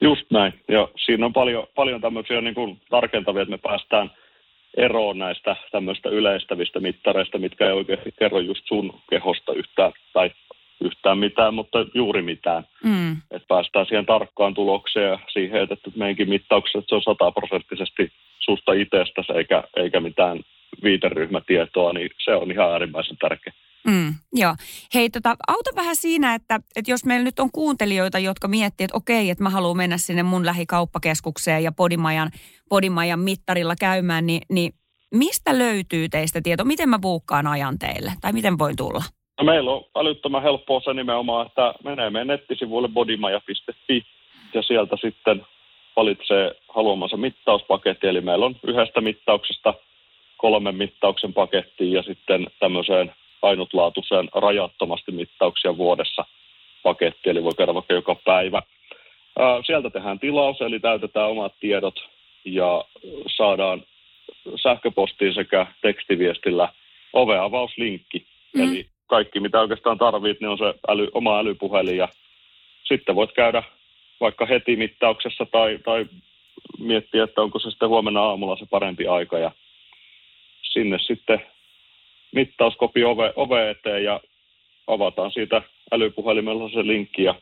Just 0.00 0.30
näin. 0.30 0.52
Ja 0.68 0.88
siinä 1.04 1.26
on 1.26 1.32
paljon, 1.32 1.66
paljon 1.74 2.00
tämmöisiä 2.00 2.40
niin 2.40 2.54
kuin 2.54 2.80
tarkentavia, 2.90 3.42
että 3.42 3.50
me 3.50 3.58
päästään 3.58 4.10
eroon 4.76 5.18
näistä 5.18 5.56
tämmöistä 5.72 6.08
yleistävistä 6.08 6.80
mittareista, 6.80 7.38
mitkä 7.38 7.66
ei 7.66 7.72
oikeasti 7.72 8.12
kerro 8.18 8.40
just 8.40 8.64
sun 8.68 9.00
kehosta 9.10 9.52
yhtään 9.52 9.92
tai 10.12 10.30
yhtään 10.80 11.18
mitään, 11.18 11.54
mutta 11.54 11.78
juuri 11.94 12.22
mitään. 12.22 12.64
Mm. 12.84 13.12
Että 13.30 13.48
päästään 13.48 13.86
siihen 13.86 14.06
tarkkaan 14.06 14.54
tulokseen 14.54 15.10
ja 15.10 15.18
siihen, 15.32 15.62
että 15.62 15.90
meidänkin 15.96 16.28
mittaukset 16.28 16.84
se 16.88 16.94
on 16.94 17.02
sataprosenttisesti 17.02 18.12
susta 18.40 18.72
itsestäsi 18.72 19.32
eikä, 19.32 19.64
eikä 19.76 20.00
mitään 20.00 20.40
viiteryhmätietoa, 20.82 21.92
niin 21.92 22.10
se 22.24 22.34
on 22.34 22.52
ihan 22.52 22.72
äärimmäisen 22.72 23.16
tärkeä. 23.16 23.52
Mm, 23.86 24.14
joo. 24.32 24.54
Hei, 24.94 25.10
tota, 25.10 25.36
auta 25.48 25.70
vähän 25.76 25.96
siinä, 25.96 26.34
että, 26.34 26.60
että 26.76 26.90
jos 26.90 27.04
meillä 27.04 27.24
nyt 27.24 27.40
on 27.40 27.50
kuuntelijoita, 27.52 28.18
jotka 28.18 28.48
miettii, 28.48 28.84
että 28.84 28.96
okei, 28.96 29.30
että 29.30 29.44
mä 29.44 29.50
haluan 29.50 29.76
mennä 29.76 29.98
sinne 29.98 30.22
mun 30.22 30.46
lähikauppakeskukseen 30.46 31.64
ja 31.64 31.72
podimajan, 31.72 32.30
podimajan 32.68 33.20
mittarilla 33.20 33.74
käymään, 33.80 34.26
niin, 34.26 34.42
niin 34.50 34.72
mistä 35.14 35.58
löytyy 35.58 36.08
teistä 36.08 36.40
tieto? 36.42 36.64
Miten 36.64 36.88
mä 36.88 36.98
buukkaan 36.98 37.46
ajan 37.46 37.78
teille? 37.78 38.12
Tai 38.20 38.32
miten 38.32 38.58
voin 38.58 38.76
tulla? 38.76 39.02
No 39.38 39.44
meillä 39.44 39.70
on 39.72 39.84
älyttömän 39.96 40.42
helppoa 40.42 40.80
se 40.80 40.94
nimenomaan, 40.94 41.46
että 41.46 41.74
menee 41.84 42.10
meidän 42.10 42.26
nettisivuille 42.26 42.88
bodymaja.fi 42.88 44.02
ja 44.54 44.62
sieltä 44.62 44.96
sitten 44.96 45.46
valitsee 45.96 46.54
haluamansa 46.68 47.16
mittauspaketti. 47.16 48.06
Eli 48.06 48.20
meillä 48.20 48.46
on 48.46 48.56
yhdestä 48.66 49.00
mittauksesta 49.00 49.74
kolmen 50.36 50.74
mittauksen 50.74 51.32
paketti 51.32 51.92
ja 51.92 52.02
sitten 52.02 52.46
tämmöiseen 52.60 53.12
ainutlaatuiseen 53.42 54.28
rajattomasti 54.34 55.12
mittauksia 55.12 55.76
vuodessa 55.76 56.24
paketti, 56.82 57.30
eli 57.30 57.44
voi 57.44 57.54
käydä 57.56 57.74
vaikka 57.74 57.94
joka 57.94 58.14
päivä. 58.14 58.62
Sieltä 59.66 59.90
tehdään 59.90 60.18
tilaus, 60.18 60.60
eli 60.60 60.80
täytetään 60.80 61.30
omat 61.30 61.52
tiedot 61.60 62.08
ja 62.44 62.84
saadaan 63.36 63.82
sähköpostiin 64.62 65.34
sekä 65.34 65.66
tekstiviestillä 65.82 66.68
oveavauslinkki. 67.12 68.26
Mm. 68.54 68.62
Eli 68.62 68.86
kaikki, 69.08 69.40
mitä 69.40 69.60
oikeastaan 69.60 69.98
tarvit, 69.98 70.40
niin 70.40 70.48
on 70.48 70.58
se 70.58 70.74
äly, 70.88 71.08
oma 71.12 71.38
älypuhelin 71.38 71.96
ja 71.96 72.08
sitten 72.84 73.14
voit 73.14 73.32
käydä 73.32 73.62
vaikka 74.20 74.46
heti 74.46 74.76
mittauksessa 74.76 75.46
tai, 75.46 75.78
tai 75.84 76.06
miettiä, 76.78 77.24
että 77.24 77.42
onko 77.42 77.58
se 77.58 77.70
sitten 77.70 77.88
huomenna 77.88 78.22
aamulla 78.22 78.56
se 78.56 78.66
parempi 78.70 79.06
aika 79.06 79.38
ja 79.38 79.50
sinne 80.62 80.98
sitten 80.98 81.42
mittauskopi 82.32 83.04
ove, 83.04 83.32
ove 83.36 83.70
eteen 83.70 84.04
ja 84.04 84.20
avataan 84.86 85.32
siitä 85.32 85.62
älypuhelimella 85.92 86.70
se 86.70 86.86
linkki 86.86 87.22
ja 87.22 87.34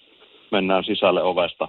mennään 0.51 0.85
sisälle 0.85 1.23
ovesta. 1.23 1.69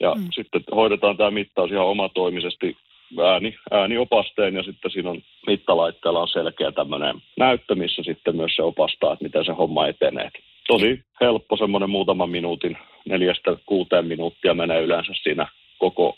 Ja 0.00 0.14
mm. 0.14 0.28
sitten 0.34 0.62
hoidetaan 0.74 1.16
tämä 1.16 1.30
mittaus 1.30 1.70
ihan 1.70 1.86
omatoimisesti 1.86 2.76
ääni, 3.22 3.54
ääniopasteen 3.70 4.54
ja 4.54 4.62
sitten 4.62 4.90
siinä 4.90 5.10
on 5.10 5.22
mittalaitteella 5.46 6.20
on 6.20 6.28
selkeä 6.28 6.72
tämmöinen 6.72 7.22
näyttö, 7.38 7.74
missä 7.74 8.02
sitten 8.02 8.36
myös 8.36 8.56
se 8.56 8.62
opastaa, 8.62 9.12
että 9.12 9.24
miten 9.24 9.44
se 9.44 9.52
homma 9.52 9.86
etenee. 9.86 10.30
Tosi 10.66 11.04
helppo 11.20 11.56
semmoinen 11.56 11.90
muutaman 11.90 12.30
minuutin, 12.30 12.78
neljästä 13.08 13.56
kuuteen 13.66 14.06
minuuttia 14.06 14.54
menee 14.54 14.82
yleensä 14.82 15.12
siinä 15.22 15.46
koko. 15.78 16.13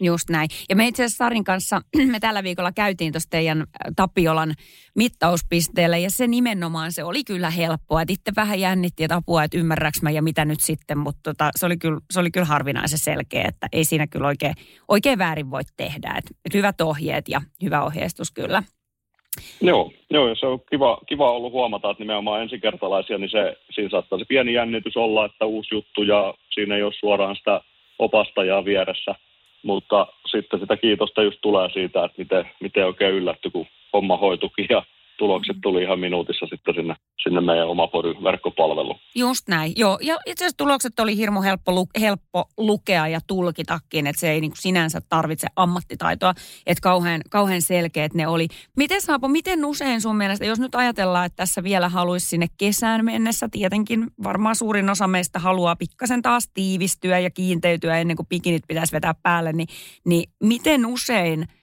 Just 0.00 0.30
näin. 0.30 0.48
Ja 0.68 0.76
me 0.76 0.86
itse 0.86 1.04
asiassa 1.04 1.24
Sarin 1.24 1.44
kanssa, 1.44 1.80
me 2.12 2.20
tällä 2.20 2.42
viikolla 2.42 2.72
käytiin 2.72 3.12
tuossa 3.12 3.30
teidän 3.30 3.60
äh, 3.60 3.66
Tapiolan 3.96 4.54
mittauspisteellä 4.94 5.96
ja 5.96 6.10
se 6.10 6.26
nimenomaan, 6.26 6.92
se 6.92 7.04
oli 7.04 7.24
kyllä 7.24 7.50
helppoa. 7.50 8.02
Että 8.02 8.12
itse 8.12 8.32
vähän 8.36 8.60
jännitti, 8.60 9.04
että 9.04 9.16
apua, 9.16 9.44
että 9.44 9.58
ymmärräks 9.58 10.02
mä 10.02 10.10
ja 10.10 10.22
mitä 10.22 10.44
nyt 10.44 10.60
sitten, 10.60 10.98
mutta 10.98 11.20
tota, 11.22 11.50
se, 11.56 11.66
oli 11.66 11.76
kyllä, 11.76 12.00
se 12.10 12.20
oli 12.20 12.30
kyllä 12.30 12.46
harvinaisen 12.46 12.98
selkeä, 12.98 13.44
että 13.48 13.66
ei 13.72 13.84
siinä 13.84 14.06
kyllä 14.06 14.26
oikein, 14.26 14.54
oikein 14.88 15.18
väärin 15.18 15.50
voi 15.50 15.62
tehdä. 15.76 16.14
Että, 16.18 16.30
että 16.44 16.58
hyvät 16.58 16.80
ohjeet 16.80 17.28
ja 17.28 17.40
hyvä 17.62 17.82
ohjeistus 17.82 18.30
kyllä. 18.30 18.62
Joo, 19.60 19.92
joo 20.10 20.28
ja 20.28 20.34
se 20.34 20.46
on 20.46 20.60
kiva, 20.70 20.98
kiva 21.08 21.32
ollut 21.32 21.52
huomata, 21.52 21.90
että 21.90 22.02
nimenomaan 22.02 22.42
ensikertalaisia, 22.42 23.18
niin 23.18 23.30
se, 23.30 23.56
siinä 23.70 23.90
saattaa 23.90 24.18
se 24.18 24.24
pieni 24.28 24.52
jännitys 24.52 24.96
olla, 24.96 25.24
että 25.24 25.44
uusi 25.44 25.74
juttu 25.74 26.02
ja 26.02 26.34
siinä 26.54 26.76
ei 26.76 26.82
ole 26.82 26.92
suoraan 27.00 27.36
sitä 27.36 27.60
opastajaa 27.98 28.64
vieressä– 28.64 29.14
mutta 29.64 30.06
sitten 30.26 30.60
sitä 30.60 30.76
kiitosta 30.76 31.22
just 31.22 31.38
tulee 31.42 31.70
siitä, 31.70 32.04
että 32.04 32.18
miten, 32.18 32.50
miten 32.60 32.86
oikein 32.86 33.14
yllätty, 33.14 33.50
kun 33.50 33.66
homma 33.92 34.16
hoitukin 34.16 34.66
ja 34.70 34.82
tulokset 35.18 35.56
tuli 35.62 35.82
ihan 35.82 36.00
minuutissa 36.00 36.46
sitten 36.46 36.74
sinne, 36.74 36.94
sinne 37.22 37.40
meidän 37.40 37.68
oma 37.68 37.88
verkkopalveluun. 38.24 38.98
Just 39.14 39.48
näin, 39.48 39.72
joo. 39.76 39.98
Ja 40.02 40.18
itse 40.26 40.44
asiassa 40.44 40.56
tulokset 40.56 41.00
oli 41.00 41.16
hirmu 41.16 41.42
helppo, 41.42 41.72
lu, 41.72 41.86
helppo 42.00 42.44
lukea 42.58 43.08
ja 43.08 43.20
tulkitakin, 43.26 44.06
että 44.06 44.20
se 44.20 44.30
ei 44.30 44.40
niin 44.40 44.50
kuin 44.50 44.62
sinänsä 44.62 45.00
tarvitse 45.08 45.46
ammattitaitoa, 45.56 46.34
että 46.66 46.82
kauhean, 46.82 47.20
kauhean 47.30 47.62
selkeät 47.62 48.14
ne 48.14 48.28
oli. 48.28 48.48
Miten 48.76 49.00
Saapo, 49.00 49.28
miten 49.28 49.64
usein 49.64 50.00
sun 50.00 50.16
mielestä, 50.16 50.44
jos 50.44 50.60
nyt 50.60 50.74
ajatellaan, 50.74 51.26
että 51.26 51.36
tässä 51.36 51.62
vielä 51.62 51.88
haluaisi 51.88 52.26
sinne 52.26 52.46
kesään 52.58 53.04
mennessä, 53.04 53.48
tietenkin 53.48 54.06
varmaan 54.22 54.56
suurin 54.56 54.90
osa 54.90 55.06
meistä 55.06 55.38
haluaa 55.38 55.76
pikkasen 55.76 56.22
taas 56.22 56.50
tiivistyä 56.54 57.18
ja 57.18 57.30
kiinteytyä 57.30 57.98
ennen 57.98 58.16
kuin 58.16 58.26
pikinit 58.28 58.62
pitäisi 58.68 58.92
vetää 58.92 59.14
päälle, 59.22 59.52
niin, 59.52 59.68
niin 60.04 60.30
miten 60.40 60.86
usein– 60.86 61.46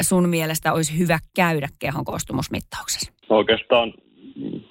sun 0.00 0.28
mielestä 0.28 0.72
olisi 0.72 0.98
hyvä 0.98 1.18
käydä 1.36 1.68
kehon 1.78 2.04
koostumusmittauksessa? 2.04 3.12
No 3.30 3.36
oikeastaan 3.36 3.94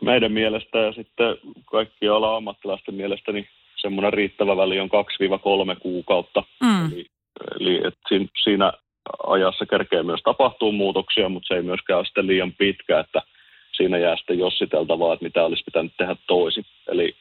meidän 0.01 0.32
mielestä 0.32 0.77
ja 0.77 0.93
sitten 0.93 1.38
kaikki 1.71 2.08
ala 2.08 2.36
ammattilaisten 2.36 2.95
mielestä 2.95 3.32
niin 3.32 3.47
semmoinen 3.75 4.13
riittävä 4.13 4.58
väli 4.58 4.79
on 4.79 4.89
2-3 5.75 5.79
kuukautta. 5.79 6.43
Mm. 6.63 6.86
Eli, 6.86 7.05
eli 7.60 7.82
et 7.88 7.97
siinä 8.43 8.73
ajassa 9.27 9.65
kerkee 9.65 10.03
myös 10.03 10.21
tapahtuu 10.23 10.71
muutoksia, 10.71 11.29
mutta 11.29 11.47
se 11.47 11.53
ei 11.53 11.62
myöskään 11.62 11.97
ole 11.97 12.05
sitten 12.05 12.27
liian 12.27 12.53
pitkä, 12.53 12.99
että 12.99 13.21
siinä 13.77 13.97
jää 13.97 14.17
sitten 14.17 14.39
jossiteltavaa, 14.39 15.13
että 15.13 15.25
mitä 15.25 15.45
olisi 15.45 15.63
pitänyt 15.63 15.93
tehdä 15.97 16.15
toisin. 16.27 16.65
Eli 16.88 17.15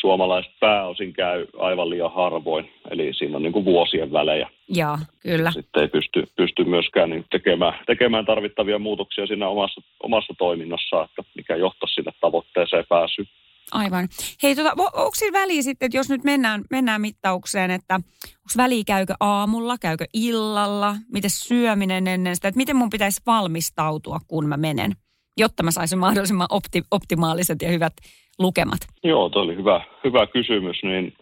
suomalaiset 0.00 0.52
pääosin 0.60 1.12
käy 1.12 1.46
aivan 1.58 1.90
liian 1.90 2.14
harvoin, 2.14 2.70
eli 2.90 3.14
siinä 3.14 3.36
on 3.36 3.42
niin 3.42 3.52
kuin 3.52 3.64
vuosien 3.64 4.12
välejä. 4.12 4.50
Joo, 4.68 4.98
kyllä. 5.20 5.50
Sitten 5.50 5.82
ei 5.82 5.88
pysty, 5.88 6.26
pysty 6.36 6.64
myöskään 6.64 7.10
niin 7.10 7.24
tekemään, 7.30 7.74
tekemään 7.86 8.26
tarvittavia 8.26 8.78
muutoksia 8.78 9.26
siinä 9.26 9.48
omassa, 9.48 9.80
omassa 10.02 10.34
toiminnassa, 10.38 11.02
että 11.02 11.22
mikä 11.36 11.56
johtaisi 11.56 11.94
sinne 11.94 12.12
tavoitteeseen 12.20 12.84
pääsyyn. 12.88 13.28
Aivan. 13.72 14.08
Hei, 14.42 14.54
tota, 14.54 14.72
onko 14.78 15.14
siinä 15.14 15.40
väliä 15.40 15.62
sitten, 15.62 15.86
että 15.86 15.98
jos 15.98 16.08
nyt 16.08 16.24
mennään, 16.24 16.64
mennään 16.70 17.00
mittaukseen, 17.00 17.70
että 17.70 17.94
onko 17.94 18.54
väliä 18.56 18.82
käykö 18.86 19.14
aamulla, 19.20 19.78
käykö 19.78 20.04
illalla, 20.14 20.96
miten 21.12 21.30
syöminen 21.30 22.06
ennen 22.06 22.36
sitä, 22.36 22.48
että 22.48 22.56
miten 22.56 22.76
mun 22.76 22.90
pitäisi 22.90 23.22
valmistautua, 23.26 24.18
kun 24.28 24.48
mä 24.48 24.56
menen, 24.56 24.92
jotta 25.40 25.62
mä 25.62 25.70
saisin 25.70 25.98
mahdollisimman 25.98 26.46
opti, 26.50 26.82
optimaaliset 26.90 27.62
ja 27.62 27.68
hyvät 27.68 27.92
lukemat? 28.38 28.80
Joo, 29.04 29.28
tuo 29.28 29.42
oli 29.42 29.56
hyvä, 29.56 29.80
hyvä 30.04 30.26
kysymys. 30.26 30.82
Niin, 30.82 31.12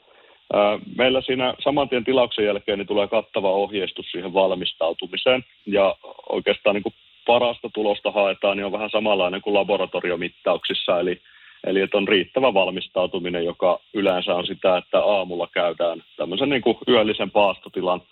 ää, 0.52 0.78
meillä 0.96 1.20
siinä 1.20 1.54
saman 1.64 1.88
tien 1.88 2.04
tilauksen 2.04 2.44
jälkeen 2.44 2.78
niin 2.78 2.86
tulee 2.86 3.08
kattava 3.08 3.50
ohjeistus 3.50 4.06
siihen 4.10 4.34
valmistautumiseen. 4.34 5.44
Ja 5.66 5.96
oikeastaan 6.28 6.74
niin 6.74 6.82
kuin 6.82 6.94
parasta 7.26 7.70
tulosta 7.74 8.10
haetaan, 8.10 8.56
niin 8.56 8.64
on 8.66 8.72
vähän 8.72 8.90
samanlainen 8.90 9.42
kuin 9.42 9.54
laboratoriomittauksissa. 9.54 11.00
Eli, 11.00 11.20
eli 11.66 11.80
että 11.80 11.96
on 11.96 12.08
riittävä 12.08 12.54
valmistautuminen, 12.54 13.44
joka 13.44 13.80
yleensä 13.94 14.34
on 14.34 14.46
sitä, 14.46 14.76
että 14.76 14.98
aamulla 15.04 15.48
käydään 15.52 16.02
tämmöisen 16.16 16.48
niin 16.48 16.62
kuin 16.62 16.78
yöllisen 16.88 17.30
paastotilan 17.30 18.02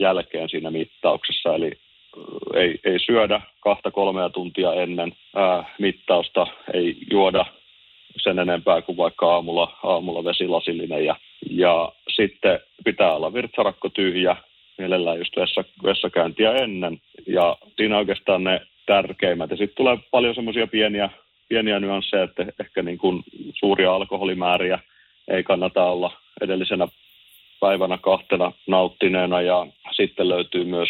jälkeen 0.00 0.48
siinä 0.48 0.70
mittauksessa. 0.70 1.54
Eli 1.54 1.72
ei, 2.54 2.80
ei 2.84 2.98
syödä 2.98 3.40
kahta 3.60 3.90
kolmea 3.90 4.28
tuntia 4.28 4.72
ennen 4.72 5.12
ää, 5.36 5.64
mittausta, 5.78 6.46
ei 6.74 6.96
juoda 7.10 7.44
sen 8.16 8.38
enempää 8.38 8.82
kuin 8.82 8.96
vaikka 8.96 9.34
aamulla, 9.34 9.78
aamulla 9.82 10.24
vesilasillinen. 10.24 11.04
Ja, 11.04 11.16
ja 11.50 11.92
sitten 12.08 12.60
pitää 12.84 13.14
olla 13.14 13.34
virtsarakko 13.34 13.88
tyhjä, 13.88 14.36
mielellään 14.78 15.18
just 15.18 15.36
vessa, 15.36 15.64
vessakäyntiä 15.82 16.52
ennen. 16.52 16.98
Ja 17.26 17.56
siinä 17.76 17.98
oikeastaan 17.98 18.44
ne 18.44 18.60
tärkeimmät. 18.86 19.50
Ja 19.50 19.56
sitten 19.56 19.76
tulee 19.76 19.98
paljon 20.10 20.34
semmoisia 20.34 20.66
pieniä, 20.66 21.10
pieniä 21.48 21.80
nyansseja, 21.80 22.22
että 22.22 22.46
ehkä 22.60 22.82
niin 22.82 22.98
kuin 22.98 23.22
suuria 23.54 23.94
alkoholimääriä 23.94 24.78
ei 25.28 25.42
kannata 25.42 25.84
olla 25.84 26.12
edellisenä 26.40 26.88
päivänä 27.60 27.98
kahtena 27.98 28.52
nauttineena. 28.66 29.40
Ja 29.40 29.66
sitten 29.90 30.28
löytyy 30.28 30.64
myös, 30.64 30.88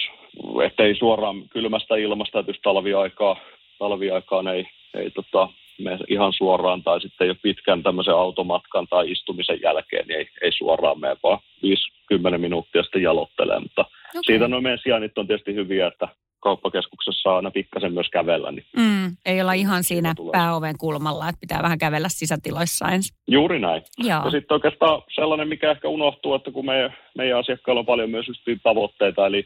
ettei 0.67 0.95
suoraan 0.95 1.49
kylmästä 1.49 1.97
ilmasta, 1.97 2.39
että 2.39 2.51
jos 2.51 2.61
talviaikaa, 2.63 3.37
talviaikaan 3.79 4.49
ei, 4.49 4.65
ei 4.95 5.11
tota, 5.11 5.49
mene 5.79 5.99
ihan 6.09 6.33
suoraan 6.33 6.83
tai 6.83 7.01
sitten 7.01 7.29
jo 7.29 7.35
pitkän 7.43 7.83
tämmöisen 7.83 8.15
automatkan 8.15 8.87
tai 8.91 9.11
istumisen 9.11 9.61
jälkeen, 9.63 10.07
niin 10.09 10.19
ei, 10.19 10.29
ei 10.43 10.53
suoraan 10.53 11.01
mene, 11.01 11.17
vaan 11.23 11.39
50 11.63 12.39
minuuttia 12.39 12.83
sitten 12.83 13.03
jalottelee. 13.03 13.61
Mutta 13.61 13.83
okay. 13.83 14.23
siitä 14.27 14.49
noin 14.49 14.63
meidän 14.63 14.79
sijainnit 14.83 15.19
on 15.19 15.27
tietysti 15.27 15.55
hyviä, 15.55 15.87
että 15.87 16.09
kauppakeskuksessa 16.41 17.37
aina 17.37 17.51
pikkasen 17.51 17.93
myös 17.93 18.09
kävellä. 18.13 18.53
Niin 18.53 18.65
mm, 18.77 19.17
ei 19.27 19.41
olla 19.41 19.53
ihan 19.53 19.85
siinä 19.85 20.15
pääoven 20.33 20.79
kulmalla, 20.79 21.29
että 21.29 21.41
pitää 21.41 21.63
vähän 21.63 21.79
kävellä 21.79 22.09
sisätiloissa 22.09 22.89
ensin. 22.89 23.17
Juuri 23.29 23.59
näin. 23.59 23.83
Joo. 23.99 24.25
Ja 24.25 24.31
sitten 24.31 24.55
oikeastaan 24.55 25.03
sellainen, 25.15 25.49
mikä 25.49 25.71
ehkä 25.71 25.89
unohtuu, 25.89 26.35
että 26.35 26.51
kun 26.51 26.67
meidän, 26.67 26.95
meidän 27.17 27.39
asiakkailla 27.39 27.81
on 27.81 27.87
paljon 27.87 28.11
myös 28.11 28.27
tavoitteita, 28.63 29.27
eli 29.27 29.45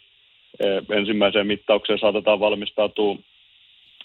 ensimmäiseen 0.91 1.47
mittaukseen 1.47 1.99
saatetaan 1.99 2.41
valmistautua 2.41 3.17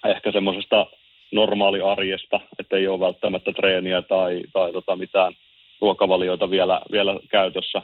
ehkä 0.05 0.31
semmoisesta 0.31 0.87
normaali 1.31 1.81
arjesta, 1.81 2.39
että 2.59 2.77
ei 2.77 2.87
ole 2.87 2.99
välttämättä 2.99 3.51
treeniä 3.51 4.01
tai, 4.01 4.41
tai 4.53 4.73
tota 4.73 4.95
mitään 4.95 5.33
ruokavalioita 5.81 6.49
vielä, 6.49 6.81
vielä 6.91 7.19
käytössä, 7.29 7.81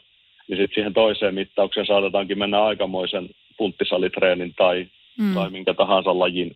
niin 0.47 0.57
sitten 0.57 0.75
siihen 0.75 0.93
toiseen 0.93 1.35
mittaukseen 1.35 1.85
saatetaankin 1.85 2.39
mennä 2.39 2.63
aikamoisen 2.63 3.29
punttisalitreenin 3.57 4.53
tai, 4.57 4.87
mm. 5.17 5.33
tai 5.33 5.49
minkä 5.49 5.73
tahansa 5.73 6.19
lajin 6.19 6.55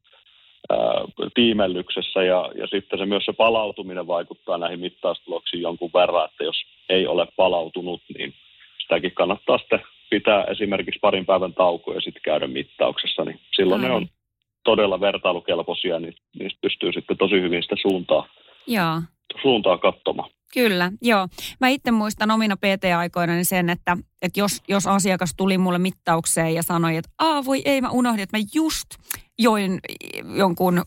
ää, 0.70 0.78
tiimellyksessä 1.34 2.24
ja, 2.24 2.52
ja 2.56 2.68
sitten 2.68 3.00
se 3.00 3.06
myös 3.06 3.26
se 3.26 3.34
palautuminen 3.34 4.08
vaikuttaa 4.08 4.58
näihin 4.58 4.80
mittaustuloksiin 4.80 5.62
jonkun 5.62 5.92
verran, 5.94 6.30
että 6.30 6.44
jos 6.44 6.56
ei 6.90 7.08
ole 7.08 7.28
palautunut, 7.36 8.02
niin 8.18 8.34
sitäkin 8.82 9.12
kannattaa 9.12 9.58
sitten 9.58 9.82
pitää 10.10 10.44
esimerkiksi 10.44 11.00
parin 11.00 11.26
päivän 11.26 11.54
tauko 11.54 11.94
ja 11.94 12.02
sitten 12.02 12.22
käydä 12.24 12.48
mittauksessa, 12.48 13.26
niin 13.26 13.40
silloin 13.56 13.82
Ai. 13.82 13.90
ne 13.90 13.96
on 13.96 14.08
todella 14.64 15.00
vertailukelpoisia, 15.00 16.00
niin 16.00 16.16
niistä 16.40 16.60
pystyy 16.62 16.92
sitten 16.92 17.18
tosi 17.18 17.42
hyvin 17.42 17.64
sitä 17.64 17.76
suuntaa, 17.82 18.28
Joo. 18.68 19.02
suuntaa 19.42 19.78
katsomaan. 19.78 20.30
Kyllä, 20.54 20.92
joo. 21.02 21.28
Mä 21.62 21.68
itse 21.68 21.92
muistan 21.92 22.32
omina 22.32 22.58
PT-aikoina 22.58 23.34
niin 23.34 23.46
sen, 23.46 23.70
että, 23.70 23.98
että 24.22 24.40
jos, 24.40 24.62
jos 24.68 24.88
asiakas 24.88 25.34
tuli 25.38 25.58
mulle 25.58 25.78
mittaukseen 25.80 26.54
ja 26.54 26.64
sanoi, 26.64 26.96
että 26.96 27.12
Aa, 27.20 27.46
voi 27.46 27.62
ei, 27.66 27.82
mä 27.82 27.90
unohdin, 27.90 28.24
että 28.24 28.38
mä 28.38 28.44
just 28.54 28.88
join 29.40 29.80
jonkun 30.38 30.82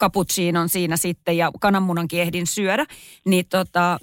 cappuccinon 0.00 0.68
siinä 0.68 0.96
sitten 0.96 1.36
ja 1.36 1.50
kananmunankin 1.60 2.20
ehdin 2.20 2.46
syödä, 2.46 2.84
niin 3.26 3.44
tota, 3.50 3.98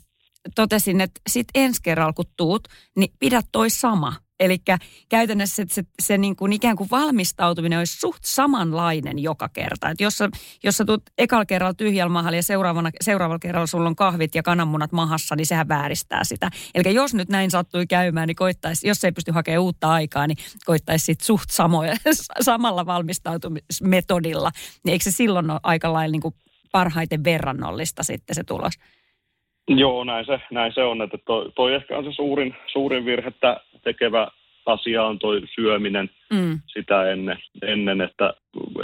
totesin, 0.56 1.02
että 1.02 1.22
sit 1.30 1.48
ensi 1.56 1.82
kerralla 1.84 2.14
kun 2.14 2.26
tuut, 2.38 2.68
niin 2.96 3.12
pidä 3.20 3.42
toi 3.52 3.70
sama 3.70 4.14
Eli 4.40 4.58
käytännössä 5.10 5.56
se, 5.56 5.66
se, 5.70 5.84
se 6.02 6.18
niin 6.18 6.36
kuin 6.36 6.54
ikään 6.54 6.76
kuin 6.76 6.90
valmistautuminen 6.92 7.80
olisi 7.80 8.00
suht 8.00 8.24
samanlainen 8.24 9.20
joka 9.20 9.50
kerta. 9.50 9.90
Että 9.90 10.04
jos 10.04 10.18
sä, 10.18 10.30
jos 10.64 10.78
sä 10.78 10.86
tulet 10.86 11.02
ekalla 11.18 11.46
kerralla 11.46 11.74
tyhjällä 11.74 12.14
mahalla 12.14 12.36
ja 12.36 12.44
seuraavana, 12.44 12.90
seuraavalla 13.02 13.40
kerralla 13.40 13.68
sulla 13.68 13.90
on 13.90 13.96
kahvit 13.96 14.36
ja 14.36 14.44
kananmunat 14.44 14.92
mahassa, 14.92 15.36
niin 15.36 15.46
sehän 15.46 15.68
vääristää 15.68 16.24
sitä. 16.24 16.50
Eli 16.76 16.94
jos 16.94 17.14
nyt 17.14 17.30
näin 17.30 17.52
sattui 17.52 17.88
käymään, 17.88 18.28
niin 18.28 18.36
koittaisi, 18.36 18.88
jos 18.88 19.04
ei 19.04 19.12
pysty 19.12 19.32
hakemaan 19.32 19.64
uutta 19.64 19.92
aikaa, 19.92 20.28
niin 20.28 20.38
koittaisi 20.66 21.06
sitten 21.06 21.26
suht 21.26 21.50
samoja, 21.50 21.94
samalla 22.42 22.86
valmistautumismetodilla. 22.86 24.52
Niin 24.84 24.92
eikö 24.92 25.04
se 25.04 25.12
silloin 25.12 25.52
ole 25.52 25.60
aika 25.64 25.94
lailla 25.94 26.12
niin 26.12 26.22
kuin 26.22 26.36
parhaiten 26.72 27.24
verrannollista 27.24 28.04
sitten 28.04 28.36
se 28.36 28.44
tulos? 28.44 28.74
Joo, 29.68 30.04
näin 30.04 30.26
se, 30.26 30.40
näin 30.52 30.74
se 30.74 30.84
on. 30.84 31.02
Että 31.02 31.18
toi, 31.26 31.52
toi 31.56 31.76
ehkä 31.76 31.98
on 31.98 32.04
se 32.04 32.12
suurin, 32.12 32.56
suurin 32.72 33.06
virhettä 33.06 33.58
tekevä 33.86 34.28
asia 34.66 35.04
on 35.04 35.20
toi 35.20 35.42
syöminen 35.56 36.10
mm. 36.34 36.60
sitä 36.68 37.12
ennen, 37.12 37.38
ennen 37.62 38.02
että, 38.02 38.34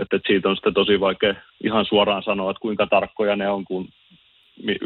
että 0.02 0.20
siitä 0.28 0.50
on 0.50 0.56
sitten 0.56 0.74
tosi 0.74 1.00
vaikea 1.00 1.36
ihan 1.64 1.86
suoraan 1.86 2.24
sanoa, 2.24 2.52
että 2.52 2.62
kuinka 2.62 2.88
tarkkoja 2.88 3.36
ne 3.36 3.50
on, 3.50 3.66
kun 3.66 3.88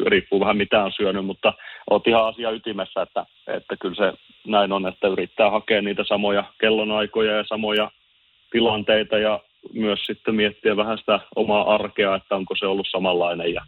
riippuu 0.05 0.39
vähän 0.39 0.57
mitä 0.57 0.83
on 0.83 0.91
syönyt, 0.91 1.25
mutta 1.25 1.53
olet 1.89 2.07
ihan 2.07 2.27
asia 2.27 2.51
ytimessä, 2.51 3.01
että, 3.01 3.25
että 3.47 3.77
kyllä 3.79 3.95
se 3.95 4.13
näin 4.47 4.71
on, 4.71 4.87
että 4.87 5.07
yrittää 5.07 5.49
hakea 5.49 5.81
niitä 5.81 6.03
samoja 6.03 6.43
kellonaikoja 6.61 7.31
ja 7.31 7.43
samoja 7.47 7.91
tilanteita 8.51 9.17
ja 9.17 9.39
myös 9.73 9.99
sitten 10.05 10.35
miettiä 10.35 10.77
vähän 10.77 10.97
sitä 10.97 11.19
omaa 11.35 11.75
arkea, 11.75 12.15
että 12.15 12.35
onko 12.35 12.55
se 12.55 12.65
ollut 12.65 12.87
samanlainen 12.91 13.53
ja 13.53 13.61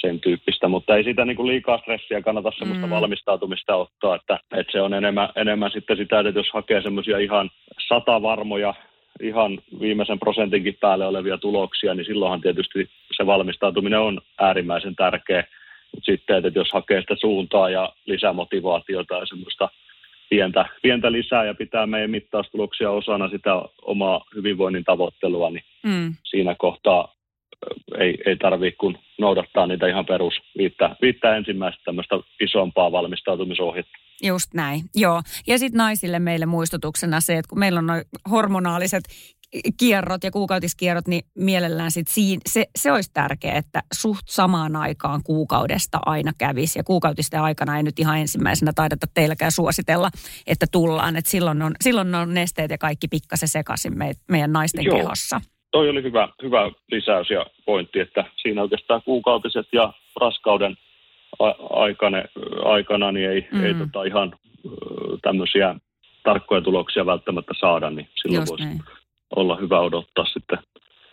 sen 0.00 0.20
tyyppistä, 0.20 0.68
mutta 0.68 0.96
ei 0.96 1.04
sitä 1.04 1.24
niin 1.24 1.36
kuin 1.36 1.46
liikaa 1.46 1.78
stressiä 1.78 2.22
kannata 2.22 2.50
semmoista 2.58 2.86
mm. 2.86 2.90
valmistautumista 2.90 3.76
ottaa, 3.76 4.14
että, 4.14 4.40
että 4.56 4.72
se 4.72 4.80
on 4.80 4.94
enemmän, 4.94 5.28
enemmän 5.36 5.70
sitten 5.70 5.96
sitä, 5.96 6.20
että 6.20 6.40
jos 6.40 6.50
hakee 6.52 6.82
semmoisia 6.82 7.18
ihan 7.18 7.50
satavarmoja, 7.88 8.74
ihan 9.22 9.58
viimeisen 9.80 10.18
prosentinkin 10.18 10.76
päälle 10.80 11.06
olevia 11.06 11.38
tuloksia, 11.38 11.94
niin 11.94 12.06
silloinhan 12.06 12.40
tietysti 12.40 12.90
se 13.16 13.26
valmistautuminen 13.26 14.00
on 14.00 14.20
äärimmäisen 14.40 14.96
tärkeä. 14.96 15.44
Mutta 15.94 16.12
sitten, 16.12 16.46
että 16.46 16.58
jos 16.58 16.72
hakee 16.72 17.00
sitä 17.00 17.14
suuntaa 17.20 17.70
ja 17.70 17.92
lisämotivaatiota 18.06 19.14
ja 19.14 19.26
semmoista 19.26 19.68
pientä, 20.30 20.64
pientä 20.82 21.12
lisää 21.12 21.44
ja 21.44 21.54
pitää 21.54 21.86
meidän 21.86 22.10
mittaustuloksia 22.10 22.90
osana 22.90 23.28
sitä 23.28 23.62
omaa 23.82 24.24
hyvinvoinnin 24.34 24.84
tavoittelua, 24.84 25.50
niin 25.50 25.64
mm. 25.82 26.14
siinä 26.24 26.54
kohtaa 26.58 27.17
ei, 27.98 28.18
ei 28.26 28.36
tarvitse 28.36 28.76
kun 28.76 28.98
noudattaa 29.18 29.66
niitä 29.66 29.86
ihan 29.86 30.06
perus 30.06 30.34
viittä, 30.58 30.96
viittä 31.02 31.36
ensimmäistä 31.36 31.82
tämmöistä 31.84 32.14
isompaa 32.40 32.92
valmistautumisohjetta. 32.92 33.92
Just 34.22 34.54
näin, 34.54 34.80
joo. 34.94 35.22
Ja 35.46 35.58
sitten 35.58 35.78
naisille 35.78 36.18
meille 36.18 36.46
muistutuksena 36.46 37.20
se, 37.20 37.38
että 37.38 37.48
kun 37.48 37.58
meillä 37.58 37.78
on 37.78 37.86
noin 37.86 38.02
hormonaaliset 38.30 39.04
kierrot 39.76 40.24
ja 40.24 40.30
kuukautiskierrot, 40.30 41.08
niin 41.08 41.22
mielellään 41.34 41.90
sit 41.90 42.08
siinä, 42.08 42.40
se, 42.48 42.66
se 42.78 42.92
olisi 42.92 43.10
tärkeää, 43.14 43.56
että 43.56 43.82
suht 43.94 44.28
samaan 44.28 44.76
aikaan 44.76 45.22
kuukaudesta 45.22 45.98
aina 46.06 46.32
kävisi. 46.38 46.78
Ja 46.78 46.84
kuukautisten 46.84 47.40
aikana 47.40 47.76
ei 47.76 47.82
nyt 47.82 47.98
ihan 47.98 48.18
ensimmäisenä 48.18 48.72
taideta 48.74 49.06
teilläkään 49.14 49.52
suositella, 49.52 50.10
että 50.46 50.66
tullaan. 50.72 51.16
Että 51.16 51.30
silloin, 51.30 51.62
on, 51.62 51.74
silloin 51.80 52.14
on 52.14 52.34
nesteet 52.34 52.70
ja 52.70 52.78
kaikki 52.78 53.08
pikkasen 53.08 53.48
sekaisin 53.48 53.98
me, 53.98 54.12
meidän 54.28 54.52
naisten 54.52 54.84
Joo. 54.84 54.96
kehossa. 54.96 55.40
Toi 55.70 55.88
oli 55.88 56.02
hyvä, 56.02 56.28
hyvä 56.42 56.70
lisäys 56.92 57.30
ja 57.30 57.46
pointti, 57.66 58.00
että 58.00 58.24
siinä 58.42 58.62
oikeastaan 58.62 59.02
kuukautiset 59.02 59.66
ja 59.72 59.92
raskauden 60.20 60.76
aikana, 61.70 62.18
aikana 62.64 63.12
niin 63.12 63.30
ei, 63.30 63.48
mm. 63.52 63.64
ei 63.64 63.74
tota 63.74 64.04
ihan 64.04 64.34
tämmöisiä 65.22 65.74
tarkkoja 66.24 66.60
tuloksia 66.60 67.06
välttämättä 67.06 67.54
saada, 67.60 67.90
niin 67.90 68.08
silloin 68.22 68.46
voisi 68.48 68.68
olla 69.36 69.56
hyvä 69.56 69.80
odottaa 69.80 70.24
sitten 70.24 70.58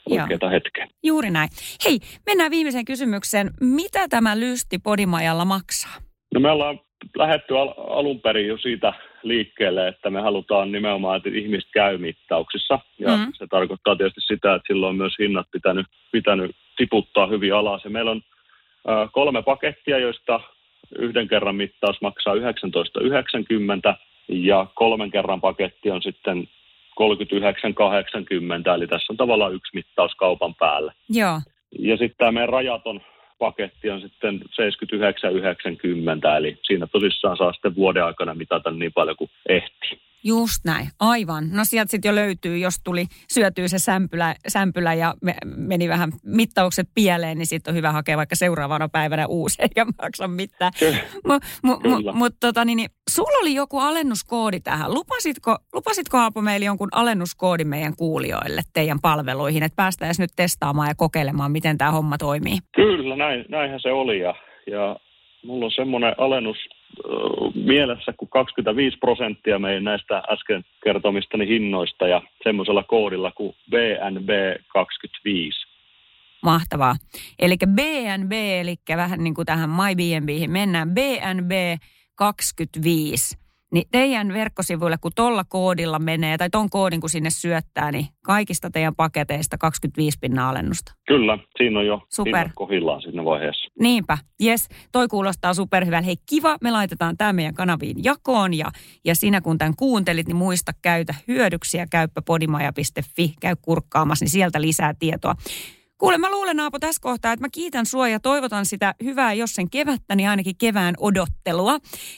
oikeaa 0.10 0.50
hetkeä. 0.52 0.88
Juuri 1.04 1.32
näin. 1.32 1.50
Hei, 1.86 2.00
mennään 2.26 2.52
viimeiseen 2.52 2.86
kysymykseen. 2.86 3.52
Mitä 3.62 4.08
tämä 4.08 4.40
lysti 4.40 4.78
Podimajalla 4.80 5.46
maksaa? 5.46 5.96
No 6.34 6.40
me 6.40 6.52
ollaan 6.52 6.80
lähetty 7.18 7.58
al- 7.58 7.74
alun 7.78 8.22
perin 8.22 8.48
jo 8.48 8.58
siitä 8.58 8.94
liikkeelle, 9.28 9.88
että 9.88 10.10
me 10.10 10.22
halutaan 10.22 10.72
nimenomaan, 10.72 11.18
että 11.18 11.30
ihmiset 11.30 11.70
käy 11.74 11.98
mittauksissa. 11.98 12.80
Ja 13.00 13.18
mm. 13.18 13.32
se 13.34 13.48
tarkoittaa 13.50 13.96
tietysti 13.96 14.22
sitä, 14.22 14.56
että 14.56 14.68
silloin 14.68 14.90
on 14.90 14.96
myös 14.96 15.14
hinnat 15.20 15.48
pitänyt, 15.52 15.88
pitänyt 16.12 16.56
tiputtaa 16.78 17.28
hyvin 17.28 17.54
alas. 17.54 17.84
Ja 17.84 17.90
meillä 17.90 18.12
on 18.12 18.22
äh, 18.90 19.10
kolme 19.12 19.42
pakettia, 19.42 20.00
joista 20.00 20.40
yhden 21.00 21.28
kerran 21.28 21.56
mittaus 21.56 22.02
maksaa 22.02 22.34
19,90 22.34 22.42
ja 24.28 24.68
kolmen 24.76 25.12
kerran 25.12 25.42
paketti 25.42 25.92
on 25.92 26.02
sitten 26.02 26.48
39,80, 27.02 28.76
eli 28.76 28.88
tässä 28.88 29.14
on 29.14 29.18
tavallaan 29.18 29.54
yksi 29.54 29.72
mittaus 29.74 30.16
kaupan 30.16 30.56
päälle. 30.56 30.94
Joo. 31.10 31.40
Ja 31.80 31.98
sitten 31.98 32.18
tämä 32.18 32.32
meidän 32.32 32.50
rajaton 32.50 33.02
paketti 33.40 33.90
on 33.90 34.02
sitten 34.02 34.42
79,90, 34.42 36.38
eli 36.38 36.58
siinä 36.64 36.88
tosissaan 36.88 37.38
saa 37.38 37.54
sitten 37.54 37.76
vuoden 37.76 38.04
aikana 38.04 38.34
mitata 38.34 38.72
niin 38.72 38.94
paljon 38.94 39.18
kuin 39.18 39.30
ehtii. 39.50 40.00
Just 40.28 40.66
näin, 40.66 40.88
aivan. 41.00 41.50
No 41.52 41.62
sieltä 41.66 41.92
sitten 41.92 42.10
jo 42.10 42.16
löytyy, 42.16 42.58
jos 42.58 42.74
tuli 42.84 43.06
syötyä 43.34 43.68
se 43.68 43.80
sämpylä, 43.80 44.36
sämpylä 44.48 44.94
ja 44.94 45.14
me, 45.22 45.36
meni 45.56 45.90
vähän 45.90 46.10
mittaukset 46.24 46.88
pieleen, 46.96 47.38
niin 47.38 47.46
sitten 47.46 47.72
on 47.72 47.76
hyvä 47.76 47.92
hakea 47.92 48.18
vaikka 48.18 48.36
seuraavana 48.36 48.90
päivänä 48.90 49.28
uusi, 49.28 49.62
eikä 49.64 49.86
maksa 50.02 50.28
mitään. 50.28 50.72
Mutta 51.28 51.48
mu, 51.64 51.80
mu, 51.84 52.12
mu, 52.14 52.30
tota, 52.40 52.66
niin, 52.66 52.78
niin, 52.78 52.90
sulla 53.10 53.40
oli 53.42 53.56
joku 53.56 53.80
alennuskoodi 53.80 54.60
tähän. 54.60 54.94
Lupasitko, 54.94 55.58
lupasitko 55.74 56.18
Aapo 56.18 56.42
meille 56.42 56.66
jonkun 56.66 56.90
alennuskoodin 56.92 57.68
meidän 57.68 57.96
kuulijoille 57.96 58.62
teidän 58.74 59.02
palveluihin, 59.02 59.64
että 59.64 59.76
päästäisiin 59.76 60.24
nyt 60.24 60.32
testaamaan 60.36 60.90
ja 60.90 60.96
kokeilemaan, 60.96 61.52
miten 61.52 61.78
tämä 61.78 61.92
homma 61.92 62.18
toimii? 62.18 62.58
Kyllä, 62.76 63.16
näin, 63.16 63.46
näinhän 63.50 63.80
se 63.80 63.92
oli 63.92 64.20
ja, 64.20 64.36
ja 64.72 64.96
mulla 65.44 65.66
on 65.66 65.72
semmoinen 65.72 66.16
alennus 66.18 66.58
mielessä 67.56 68.14
kuin 68.18 68.30
25 68.30 68.98
prosenttia 68.98 69.60
meidän 69.60 69.84
näistä 69.84 70.24
äsken 70.32 70.64
kertomistani 70.84 71.48
hinnoista 71.48 72.08
ja 72.08 72.22
semmoisella 72.44 72.84
koodilla 72.84 73.32
kuin 73.32 73.56
BNB25. 73.72 75.68
Mahtavaa. 76.44 76.96
Eli 77.40 77.58
BNB, 77.58 78.32
eli 78.32 78.76
vähän 78.96 79.24
niin 79.24 79.34
kuin 79.34 79.46
tähän 79.46 79.70
MyBNBihin 79.70 80.52
mennään, 80.52 80.90
BNB25 80.90 83.45
niin 83.74 83.88
teidän 83.92 84.34
verkkosivuille, 84.34 84.98
kun 85.02 85.12
tuolla 85.16 85.44
koodilla 85.44 86.00
menee, 86.00 86.38
tai 86.38 86.50
ton 86.50 86.70
koodin 86.70 87.02
kun 87.02 87.10
sinne 87.10 87.30
syöttää, 87.30 87.92
niin 87.92 88.06
kaikista 88.26 88.70
teidän 88.70 88.96
paketeista 88.96 89.58
25 89.58 90.18
pinnan 90.22 90.46
alennusta. 90.46 90.94
Kyllä, 91.08 91.38
siinä 91.58 91.80
on 91.80 91.86
jo 91.86 92.02
Super. 92.16 92.50
kohillaan 92.56 93.02
siinä 93.02 93.26
vaiheessa. 93.26 93.72
Niinpä, 93.80 94.18
yes, 94.44 94.68
toi 94.92 95.08
kuulostaa 95.08 95.54
superhyvältä. 95.54 96.06
Hei, 96.06 96.16
kiva, 96.30 96.58
me 96.62 96.72
laitetaan 96.72 97.18
tämä 97.18 97.34
meidän 97.34 97.54
kanaviin 97.54 98.04
jakoon, 98.04 98.54
ja, 98.54 98.72
ja 99.06 99.16
sinä 99.16 99.42
kun 99.42 99.58
tämän 99.58 99.76
kuuntelit, 99.76 100.28
niin 100.28 100.38
muista 100.38 100.72
käytä 100.82 101.16
hyödyksiä, 101.28 101.86
käyppä 101.92 102.22
podimaja.fi, 102.22 103.34
käy 103.42 103.56
kurkkaamassa, 103.62 104.26
niin 104.26 104.32
sieltä 104.32 104.62
lisää 104.62 104.94
tietoa. 105.00 105.36
Kuule, 105.98 106.18
mä 106.18 106.32
luulen 106.32 106.60
Aapo 106.60 106.80
tässä 106.80 107.02
kohtaa, 107.02 107.34
että 107.34 107.46
mä 107.46 107.50
kiitän 107.52 107.86
sua 107.86 108.08
ja 108.08 108.20
toivotan 108.20 108.66
sitä 108.66 108.96
hyvää, 109.04 109.34
jos 109.34 109.54
sen 109.54 109.70
kevättä, 109.70 110.16
niin 110.16 110.30
ainakin 110.30 110.56
kevään 110.58 110.96
odottelua. 111.00 111.78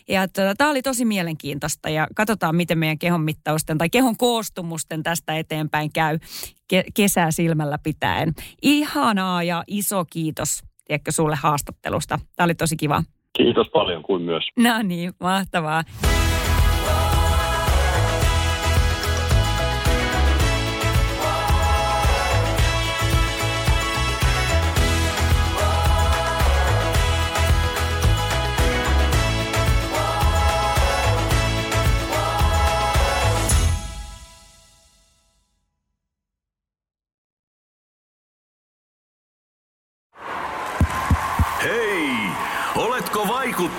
Ja 0.09 0.27
tota, 0.27 0.55
tämä 0.57 0.69
oli 0.69 0.81
tosi 0.81 1.05
mielenkiintoista 1.05 1.89
ja 1.89 2.07
katsotaan, 2.15 2.55
miten 2.55 2.79
meidän 2.79 2.99
kehon 2.99 3.21
mittausten 3.21 3.77
tai 3.77 3.89
kehon 3.89 4.17
koostumusten 4.17 5.03
tästä 5.03 5.37
eteenpäin 5.37 5.91
käy 5.93 6.19
ke- 6.73 6.91
kesää 6.93 7.31
silmällä 7.31 7.77
pitäen. 7.83 8.33
Ihanaa 8.61 9.43
ja 9.43 9.63
iso 9.67 10.05
kiitos, 10.05 10.63
tiedätkö, 10.85 11.11
sulle 11.11 11.35
haastattelusta. 11.35 12.19
Tämä 12.35 12.45
oli 12.45 12.55
tosi 12.55 12.77
kiva. 12.77 13.03
Kiitos 13.37 13.67
paljon 13.73 14.03
kuin 14.03 14.21
myös. 14.21 14.43
No 14.59 14.81
niin, 14.81 15.13
mahtavaa. 15.19 15.83